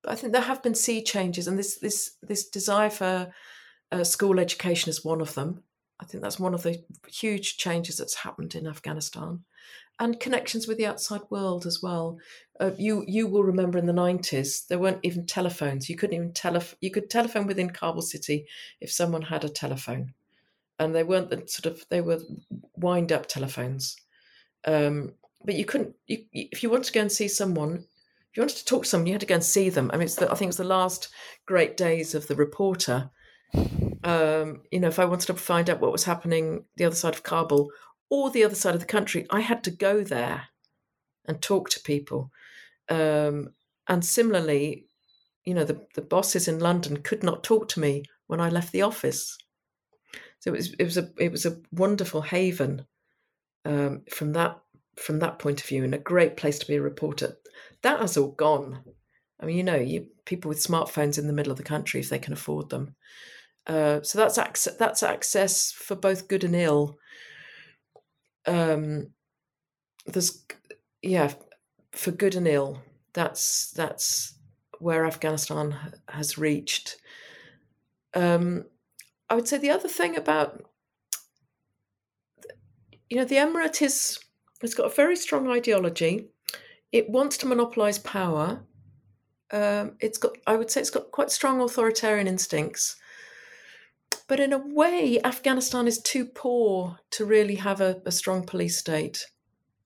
but 0.03 0.11
I 0.11 0.15
think 0.15 0.33
there 0.33 0.41
have 0.41 0.63
been 0.63 0.75
sea 0.75 1.03
changes, 1.03 1.47
and 1.47 1.57
this 1.57 1.77
this 1.77 2.15
this 2.21 2.47
desire 2.49 2.89
for 2.89 3.33
uh, 3.91 4.03
school 4.03 4.39
education 4.39 4.89
is 4.89 5.05
one 5.05 5.21
of 5.21 5.33
them. 5.33 5.63
I 5.99 6.05
think 6.05 6.21
that's 6.21 6.39
one 6.39 6.53
of 6.53 6.63
the 6.63 6.83
huge 7.07 7.57
changes 7.57 7.97
that's 7.97 8.15
happened 8.15 8.53
in 8.55 8.67
Afghanistan, 8.67 9.43
and 9.99 10.19
connections 10.19 10.67
with 10.67 10.77
the 10.77 10.85
outside 10.85 11.21
world 11.29 11.65
as 11.65 11.81
well. 11.81 12.19
Uh, 12.59 12.71
you 12.77 13.03
you 13.07 13.27
will 13.27 13.43
remember 13.43 13.77
in 13.77 13.87
the 13.87 13.93
nineties 13.93 14.65
there 14.69 14.79
weren't 14.79 15.03
even 15.03 15.25
telephones. 15.25 15.89
You 15.89 15.95
couldn't 15.95 16.15
even 16.15 16.33
tele 16.33 16.61
you 16.81 16.91
could 16.91 17.09
telephone 17.09 17.47
within 17.47 17.71
Kabul 17.71 18.01
city 18.01 18.45
if 18.79 18.91
someone 18.91 19.23
had 19.23 19.43
a 19.43 19.49
telephone, 19.49 20.13
and 20.79 20.93
they 20.93 21.03
weren't 21.03 21.29
the 21.29 21.43
sort 21.47 21.65
of 21.73 21.85
they 21.89 22.01
were 22.01 22.19
wind 22.75 23.11
up 23.11 23.25
telephones. 23.25 23.97
Um, 24.65 25.13
but 25.43 25.55
you 25.55 25.65
couldn't 25.65 25.95
you, 26.07 26.25
if 26.31 26.63
you 26.63 26.69
wanted 26.69 26.85
to 26.85 26.93
go 26.93 27.01
and 27.01 27.11
see 27.11 27.27
someone 27.27 27.85
if 28.29 28.37
you 28.37 28.41
wanted 28.41 28.57
to 28.57 28.65
talk 28.65 28.83
to 28.83 28.89
someone 28.89 29.07
you 29.07 29.13
had 29.13 29.21
to 29.21 29.27
go 29.27 29.35
and 29.35 29.43
see 29.43 29.69
them. 29.69 29.89
I 29.93 29.97
mean, 29.97 30.07
the, 30.07 30.31
I 30.31 30.35
think 30.35 30.49
it's 30.49 30.57
the 30.57 30.63
last 30.63 31.09
great 31.45 31.77
days 31.77 32.13
of 32.13 32.27
the 32.27 32.35
reporter 32.35 33.09
um, 34.03 34.61
you 34.71 34.79
know, 34.79 34.87
if 34.87 34.99
I 34.99 35.05
wanted 35.05 35.27
to 35.27 35.33
find 35.33 35.69
out 35.69 35.79
what 35.79 35.91
was 35.91 36.03
happening 36.03 36.65
the 36.75 36.85
other 36.85 36.95
side 36.95 37.13
of 37.13 37.23
Kabul 37.23 37.71
or 38.09 38.29
the 38.29 38.43
other 38.43 38.55
side 38.55 38.73
of 38.73 38.79
the 38.79 38.87
country, 38.87 39.25
I 39.29 39.41
had 39.41 39.63
to 39.65 39.71
go 39.71 40.03
there 40.03 40.47
and 41.25 41.41
talk 41.41 41.69
to 41.71 41.79
people. 41.81 42.31
Um, 42.89 43.49
and 43.87 44.03
similarly, 44.03 44.85
you 45.43 45.53
know, 45.53 45.63
the, 45.63 45.85
the 45.95 46.01
bosses 46.01 46.47
in 46.47 46.59
London 46.59 46.97
could 46.97 47.23
not 47.23 47.43
talk 47.43 47.67
to 47.69 47.79
me 47.79 48.03
when 48.27 48.39
I 48.39 48.49
left 48.49 48.71
the 48.71 48.81
office. 48.81 49.37
So 50.39 50.53
it 50.53 50.57
was 50.57 50.73
it 50.73 50.83
was 50.83 50.97
a 50.97 51.09
it 51.17 51.31
was 51.31 51.45
a 51.45 51.57
wonderful 51.71 52.21
haven 52.21 52.85
um, 53.65 54.03
from 54.09 54.33
that 54.33 54.59
from 54.97 55.19
that 55.19 55.39
point 55.39 55.61
of 55.61 55.67
view, 55.67 55.83
and 55.83 55.93
a 55.93 55.99
great 55.99 56.37
place 56.37 56.59
to 56.59 56.67
be 56.67 56.75
a 56.75 56.81
reporter. 56.81 57.37
That 57.83 57.99
has 57.99 58.17
all 58.17 58.31
gone. 58.31 58.83
I 59.39 59.45
mean, 59.45 59.57
you 59.57 59.63
know, 59.63 59.75
you 59.75 60.07
people 60.25 60.49
with 60.49 60.63
smartphones 60.63 61.17
in 61.17 61.27
the 61.27 61.33
middle 61.33 61.51
of 61.51 61.57
the 61.57 61.63
country 61.63 61.99
if 61.99 62.09
they 62.09 62.19
can 62.19 62.33
afford 62.33 62.69
them. 62.69 62.95
Uh, 63.65 64.01
so 64.01 64.17
that's 64.17 64.37
access, 64.37 64.75
that's 64.75 65.03
access 65.03 65.71
for 65.71 65.95
both 65.95 66.27
good 66.27 66.43
and 66.43 66.55
ill. 66.55 66.97
Um, 68.45 69.11
there's 70.05 70.45
yeah, 71.01 71.33
for 71.91 72.11
good 72.11 72.35
and 72.35 72.47
ill. 72.47 72.81
That's 73.13 73.71
that's 73.71 74.35
where 74.79 75.05
Afghanistan 75.05 75.75
has 76.07 76.37
reached. 76.37 76.97
Um, 78.13 78.65
I 79.29 79.35
would 79.35 79.47
say 79.47 79.57
the 79.57 79.69
other 79.69 79.89
thing 79.89 80.15
about 80.15 80.63
you 83.09 83.17
know 83.17 83.25
the 83.25 83.35
emirate 83.35 83.81
is 83.81 84.19
it's 84.61 84.73
got 84.73 84.91
a 84.91 84.95
very 84.95 85.15
strong 85.15 85.49
ideology. 85.49 86.29
It 86.91 87.09
wants 87.09 87.37
to 87.37 87.45
monopolize 87.45 87.99
power. 87.99 88.61
Um, 89.51 89.95
it's 89.99 90.17
got 90.17 90.37
I 90.45 90.55
would 90.55 90.71
say 90.71 90.81
it's 90.81 90.89
got 90.89 91.11
quite 91.11 91.31
strong 91.31 91.61
authoritarian 91.61 92.27
instincts. 92.27 92.95
But 94.27 94.39
in 94.39 94.51
a 94.51 94.57
way, 94.57 95.21
Afghanistan 95.23 95.87
is 95.87 96.01
too 96.01 96.25
poor 96.25 96.97
to 97.11 97.25
really 97.25 97.55
have 97.55 97.79
a, 97.79 98.01
a 98.05 98.11
strong 98.11 98.45
police 98.45 98.77
state. 98.77 99.25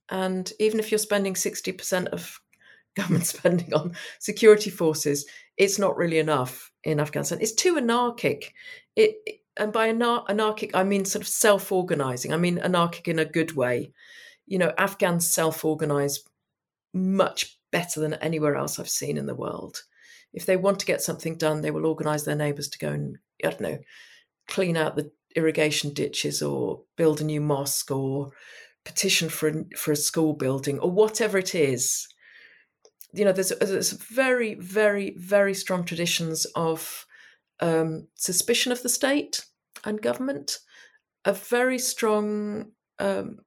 And 0.09 0.51
even 0.59 0.79
if 0.79 0.91
you're 0.91 0.97
spending 0.97 1.35
60% 1.35 2.07
of 2.07 2.39
government 2.95 3.25
spending 3.25 3.73
on 3.73 3.93
security 4.19 4.69
forces, 4.69 5.25
it's 5.57 5.79
not 5.79 5.95
really 5.95 6.19
enough 6.19 6.71
in 6.83 6.99
Afghanistan. 6.99 7.39
It's 7.41 7.53
too 7.53 7.77
anarchic. 7.77 8.53
It, 8.95 9.15
and 9.57 9.71
by 9.71 9.89
anar- 9.89 10.25
anarchic, 10.27 10.71
I 10.73 10.83
mean 10.83 11.05
sort 11.05 11.21
of 11.21 11.27
self 11.27 11.71
organizing. 11.71 12.33
I 12.33 12.37
mean 12.37 12.57
anarchic 12.57 13.07
in 13.07 13.19
a 13.19 13.25
good 13.25 13.55
way. 13.55 13.91
You 14.51 14.59
know, 14.59 14.73
Afghans 14.77 15.27
self 15.27 15.63
organize 15.63 16.19
much 16.93 17.57
better 17.71 17.99
than 17.99 18.15
anywhere 18.15 18.55
else 18.55 18.79
I've 18.79 18.89
seen 18.89 19.17
in 19.17 19.25
the 19.25 19.35
world. 19.35 19.83
If 20.33 20.45
they 20.45 20.57
want 20.57 20.79
to 20.79 20.85
get 20.85 21.01
something 21.01 21.37
done, 21.37 21.61
they 21.61 21.71
will 21.71 21.85
organize 21.85 22.25
their 22.25 22.35
neighbors 22.35 22.69
to 22.69 22.79
go 22.79 22.89
and, 22.89 23.17
I 23.43 23.49
don't 23.49 23.61
know, 23.61 23.79
clean 24.47 24.77
out 24.77 24.95
the 24.95 25.11
irrigation 25.35 25.93
ditches 25.93 26.41
or 26.41 26.81
build 26.97 27.21
a 27.21 27.23
new 27.23 27.41
mosque 27.41 27.91
or 27.91 28.31
petition 28.83 29.29
for 29.29 29.49
a, 29.49 29.53
for 29.77 29.91
a 29.91 29.95
school 29.95 30.33
building 30.33 30.79
or 30.79 30.91
whatever 30.91 31.37
it 31.37 31.55
is 31.55 32.07
you 33.13 33.25
know, 33.25 33.31
there's, 33.31 33.49
there's 33.59 33.91
very, 33.91 34.55
very, 34.55 35.15
very 35.17 35.53
strong 35.53 35.83
traditions 35.83 36.45
of 36.55 37.05
um, 37.59 38.07
suspicion 38.15 38.71
of 38.71 38.81
the 38.83 38.89
state 38.89 39.45
and 39.83 40.01
government, 40.01 40.59
a 41.25 41.33
very 41.33 41.77
strong 41.77 42.71
um, 42.99 43.39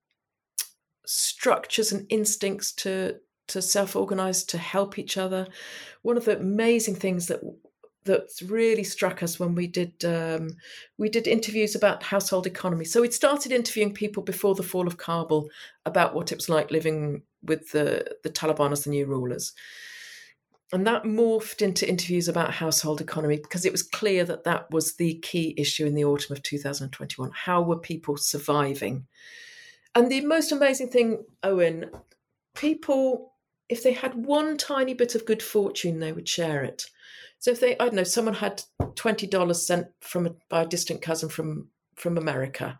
structures 1.07 1.93
and 1.93 2.07
instincts 2.11 2.73
to 2.73 3.17
to 3.49 3.61
self 3.61 3.95
organize 3.95 4.45
to 4.45 4.59
help 4.59 4.99
each 4.99 5.17
other. 5.17 5.47
One 6.03 6.17
of 6.17 6.25
the 6.25 6.39
amazing 6.39 6.97
things 6.97 7.27
that 7.27 7.41
that 8.05 8.29
really 8.45 8.85
struck 8.85 9.23
us 9.23 9.41
when 9.41 9.55
we 9.55 9.67
did 9.67 10.05
um, 10.05 10.57
we 10.99 11.09
did 11.09 11.27
interviews 11.27 11.75
about 11.75 12.03
household 12.03 12.47
economy. 12.47 12.85
So 12.85 13.01
we'd 13.01 13.15
started 13.15 13.53
interviewing 13.53 13.95
people 13.95 14.23
before 14.23 14.55
the 14.55 14.63
fall 14.63 14.87
of 14.87 14.99
Kabul 14.99 15.49
about 15.87 16.15
what 16.15 16.33
it 16.33 16.37
was 16.37 16.49
like 16.49 16.71
living 16.71 17.23
with 17.43 17.71
the 17.73 18.17
the 18.23 18.31
Taliban 18.31 18.73
as 18.73 18.85
the 18.85 18.91
new 18.91 19.07
rulers. 19.07 19.53
And 20.73 20.87
that 20.87 21.05
morphed 21.05 21.63
into 21.63 21.89
interviews 21.89 22.27
about 22.27 22.53
household 22.53 23.01
economy 23.01 23.37
because 23.37 23.65
it 23.65 23.73
was 23.73 23.83
clear 23.83 24.25
that 24.25 24.45
that 24.45 24.71
was 24.73 24.97
the 24.97 25.19
key 25.21 25.55
issue 25.57 25.87
in 25.87 25.95
the 25.95 26.05
autumn 26.05 26.35
of 26.35 26.43
2021. 26.43 27.31
How 27.33 27.63
were 27.63 27.79
people 27.79 28.17
surviving? 28.17 29.07
And 29.95 30.11
the 30.11 30.23
most 30.23 30.51
amazing 30.51 30.89
thing, 30.89 31.25
Owen, 31.43 31.91
people, 32.55 33.33
if 33.69 33.83
they 33.83 33.93
had 33.93 34.15
one 34.15 34.57
tiny 34.57 34.95
bit 34.95 35.15
of 35.15 35.27
good 35.27 35.43
fortune, 35.43 36.01
they 36.01 36.13
would 36.13 36.29
share 36.29 36.65
it. 36.65 36.87
So 37.39 37.51
if 37.51 37.61
they, 37.61 37.75
I 37.75 37.85
don't 37.85 37.95
know, 37.95 38.05
someone 38.05 38.35
had 38.35 38.63
twenty 38.97 39.27
dollars 39.27 39.67
sent 39.67 39.89
from 40.01 40.27
a, 40.27 40.31
by 40.49 40.63
a 40.63 40.67
distant 40.67 41.03
cousin 41.03 41.29
from 41.29 41.69
from 41.95 42.19
America, 42.19 42.79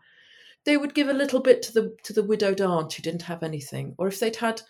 they 0.65 0.75
would 0.75 0.93
give 0.93 1.07
a 1.07 1.13
little 1.13 1.39
bit 1.39 1.61
to 1.63 1.73
the 1.73 1.95
to 2.03 2.13
the 2.13 2.23
widowed 2.23 2.61
aunt 2.61 2.93
who 2.93 3.03
didn't 3.03 3.21
have 3.23 3.43
anything. 3.43 3.95
Or 3.97 4.07
if 4.07 4.19
they'd 4.19 4.35
had, 4.35 4.61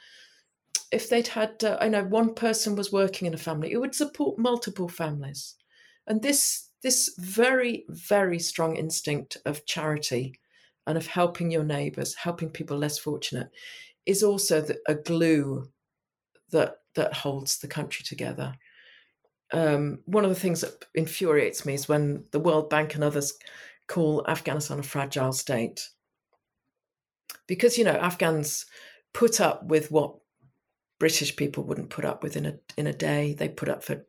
if 0.92 1.10
they'd 1.10 1.28
had, 1.28 1.64
uh, 1.64 1.78
I 1.80 1.88
know 1.88 2.04
one 2.04 2.36
person 2.36 2.76
was 2.76 2.92
working 2.92 3.26
in 3.26 3.34
a 3.34 3.38
family, 3.38 3.72
it 3.72 3.78
would 3.78 3.96
support 3.96 4.38
multiple 4.38 4.90
families, 4.90 5.56
and 6.06 6.22
this 6.22 6.70
this 6.84 7.16
very 7.18 7.86
very 7.90 8.38
strong 8.38 8.76
instinct 8.76 9.38
of 9.46 9.66
charity 9.66 10.40
and 10.88 10.98
of 10.98 11.08
helping 11.08 11.52
your 11.52 11.64
neighbours, 11.64 12.16
helping 12.16 12.50
people 12.50 12.78
less 12.78 12.98
fortunate, 12.98 13.50
is 14.06 14.24
also 14.24 14.62
the, 14.62 14.78
a 14.88 14.96
glue 14.96 15.70
that 16.52 16.78
that 16.96 17.14
holds 17.14 17.58
the 17.58 17.68
country 17.68 18.06
together 18.06 18.56
um, 19.54 20.00
one 20.06 20.24
of 20.24 20.30
the 20.30 20.40
things 20.40 20.62
that 20.62 20.86
infuriates 20.94 21.66
me 21.66 21.76
is 21.76 21.88
when 21.88 22.26
the 22.32 22.40
World 22.40 22.70
Bank 22.70 22.96
and 22.96 23.04
others 23.04 23.34
call 23.88 24.26
Afghanistan 24.28 24.80
a 24.80 24.84
fragile 24.84 25.34
state. 25.34 25.90
Because, 27.48 27.78
you 27.78 27.84
know, 27.84 27.94
Afghans 27.94 28.66
put 29.14 29.40
up 29.40 29.66
with 29.66 29.92
what 29.92 30.16
British 31.00 31.36
people 31.36 31.64
wouldn't 31.64 31.90
put 31.90 32.06
up 32.06 32.24
with 32.24 32.36
in 32.36 32.46
a 32.46 32.56
in 32.78 32.88
a 32.88 32.94
day. 32.94 33.34
They 33.34 33.50
put 33.50 33.70
up 33.70 33.84
for 33.84 34.06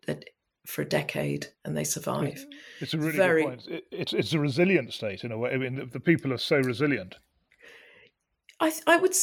for 0.67 0.83
a 0.83 0.89
decade 0.89 1.49
and 1.65 1.77
they 1.77 1.85
survive. 1.85 2.45
It's 2.81 2.95
a 2.95 2.99
really 2.99 3.17
Very, 3.17 3.43
good 3.43 3.49
point. 3.49 3.83
It's 3.91 4.13
it's 4.13 4.33
a 4.33 4.39
resilient 4.39 4.93
state 4.93 5.25
in 5.25 5.33
a 5.33 5.39
way. 5.39 5.53
I 5.53 5.57
mean, 5.57 5.77
the, 5.77 5.87
the 5.87 6.01
people 6.01 6.33
are 6.33 6.39
so 6.39 6.59
resilient. 6.59 7.17
I 8.61 8.73
I 8.87 8.97
would 8.97 9.15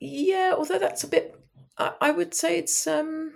yeah, 0.00 0.54
although 0.56 0.78
that's 0.78 1.04
a 1.04 1.08
bit. 1.08 1.38
I, 1.78 1.92
I 2.00 2.10
would 2.10 2.34
say 2.34 2.58
it's 2.58 2.86
um 2.86 3.32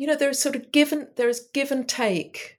you 0.00 0.06
know 0.06 0.16
there 0.16 0.30
is 0.30 0.40
sort 0.40 0.56
of 0.56 0.72
given 0.72 1.08
there 1.16 1.28
is 1.28 1.48
give 1.52 1.70
and 1.70 1.86
take 1.86 2.58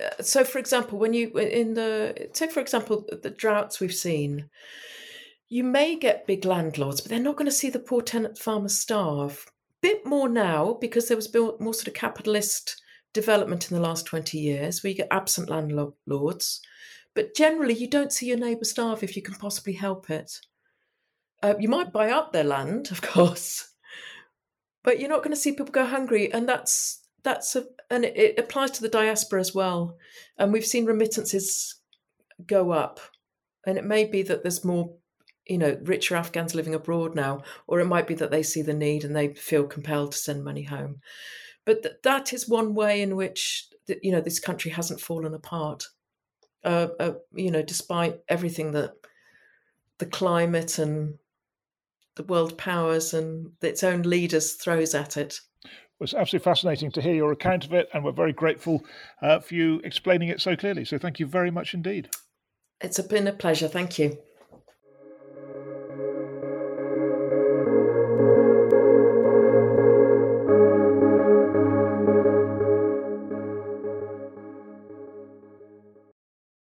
uh, 0.00 0.22
so 0.22 0.42
for 0.42 0.58
example 0.58 0.98
when 0.98 1.12
you 1.12 1.28
in 1.38 1.74
the 1.74 2.30
say 2.32 2.48
for 2.48 2.60
example 2.60 3.04
the 3.22 3.28
droughts 3.28 3.78
we've 3.78 3.94
seen 3.94 4.48
you 5.50 5.62
may 5.62 5.96
get 5.96 6.26
big 6.26 6.46
landlords 6.46 7.02
but 7.02 7.10
they're 7.10 7.20
not 7.20 7.36
going 7.36 7.44
to 7.44 7.52
see 7.52 7.68
the 7.68 7.78
poor 7.78 8.00
tenant 8.00 8.38
farmers 8.38 8.78
starve 8.78 9.52
bit 9.82 10.06
more 10.06 10.28
now 10.28 10.78
because 10.80 11.08
there 11.08 11.16
was 11.16 11.32
more 11.34 11.74
sort 11.74 11.88
of 11.88 11.94
capitalist 11.94 12.80
development 13.12 13.70
in 13.70 13.76
the 13.76 13.82
last 13.82 14.06
20 14.06 14.38
years 14.38 14.82
where 14.82 14.90
you 14.90 14.96
get 14.96 15.08
absent 15.10 15.50
landlords 15.50 16.60
but 17.14 17.34
generally 17.34 17.74
you 17.74 17.88
don't 17.88 18.12
see 18.12 18.26
your 18.26 18.38
neighbour 18.38 18.64
starve 18.64 19.02
if 19.02 19.16
you 19.16 19.22
can 19.22 19.34
possibly 19.34 19.74
help 19.74 20.08
it 20.08 20.40
uh, 21.42 21.54
you 21.58 21.68
might 21.68 21.92
buy 21.92 22.10
up 22.10 22.32
their 22.32 22.44
land 22.44 22.90
of 22.90 23.02
course 23.02 23.72
but 24.84 24.98
you're 24.98 25.08
not 25.08 25.22
going 25.22 25.34
to 25.34 25.40
see 25.40 25.52
people 25.52 25.66
go 25.66 25.86
hungry, 25.86 26.32
and 26.32 26.48
that's 26.48 27.00
that's 27.22 27.54
a 27.54 27.64
and 27.90 28.04
it, 28.04 28.16
it 28.16 28.38
applies 28.38 28.72
to 28.72 28.82
the 28.82 28.88
diaspora 28.88 29.40
as 29.40 29.54
well. 29.54 29.96
And 30.38 30.52
we've 30.52 30.66
seen 30.66 30.86
remittances 30.86 31.76
go 32.46 32.72
up, 32.72 33.00
and 33.66 33.78
it 33.78 33.84
may 33.84 34.04
be 34.04 34.22
that 34.22 34.42
there's 34.42 34.64
more 34.64 34.96
you 35.52 35.58
know 35.58 35.78
richer 35.82 36.16
afghans 36.16 36.54
living 36.54 36.74
abroad 36.74 37.14
now 37.14 37.42
or 37.66 37.78
it 37.78 37.84
might 37.84 38.06
be 38.06 38.14
that 38.14 38.30
they 38.30 38.42
see 38.42 38.62
the 38.62 38.72
need 38.72 39.04
and 39.04 39.14
they 39.14 39.34
feel 39.34 39.66
compelled 39.66 40.12
to 40.12 40.18
send 40.18 40.42
money 40.42 40.62
home 40.62 40.98
but 41.66 41.82
th- 41.82 41.96
that 42.02 42.32
is 42.32 42.48
one 42.48 42.74
way 42.74 43.02
in 43.02 43.16
which 43.16 43.68
th- 43.86 44.00
you 44.02 44.10
know 44.10 44.20
this 44.22 44.40
country 44.40 44.70
hasn't 44.70 45.00
fallen 45.00 45.34
apart 45.34 45.84
uh, 46.64 46.88
uh, 46.98 47.12
you 47.34 47.50
know 47.50 47.62
despite 47.62 48.20
everything 48.28 48.72
that 48.72 48.94
the 49.98 50.06
climate 50.06 50.78
and 50.78 51.18
the 52.16 52.22
world 52.24 52.56
powers 52.58 53.14
and 53.14 53.52
its 53.60 53.82
own 53.82 54.02
leaders 54.02 54.54
throws 54.54 54.94
at 54.94 55.16
it. 55.16 55.40
It 55.64 55.70
was 56.00 56.14
absolutely 56.14 56.44
fascinating 56.44 56.90
to 56.92 57.00
hear 57.00 57.14
your 57.14 57.32
account 57.32 57.64
of 57.64 57.72
it, 57.72 57.88
and 57.94 58.04
we're 58.04 58.12
very 58.12 58.32
grateful 58.32 58.84
uh, 59.22 59.38
for 59.38 59.54
you 59.54 59.80
explaining 59.84 60.28
it 60.28 60.40
so 60.40 60.56
clearly. 60.56 60.84
So, 60.84 60.98
thank 60.98 61.20
you 61.20 61.26
very 61.26 61.50
much 61.50 61.74
indeed. 61.74 62.10
It's 62.80 63.00
been 63.00 63.28
a 63.28 63.32
pleasure. 63.32 63.68
Thank 63.68 63.98
you. 63.98 64.18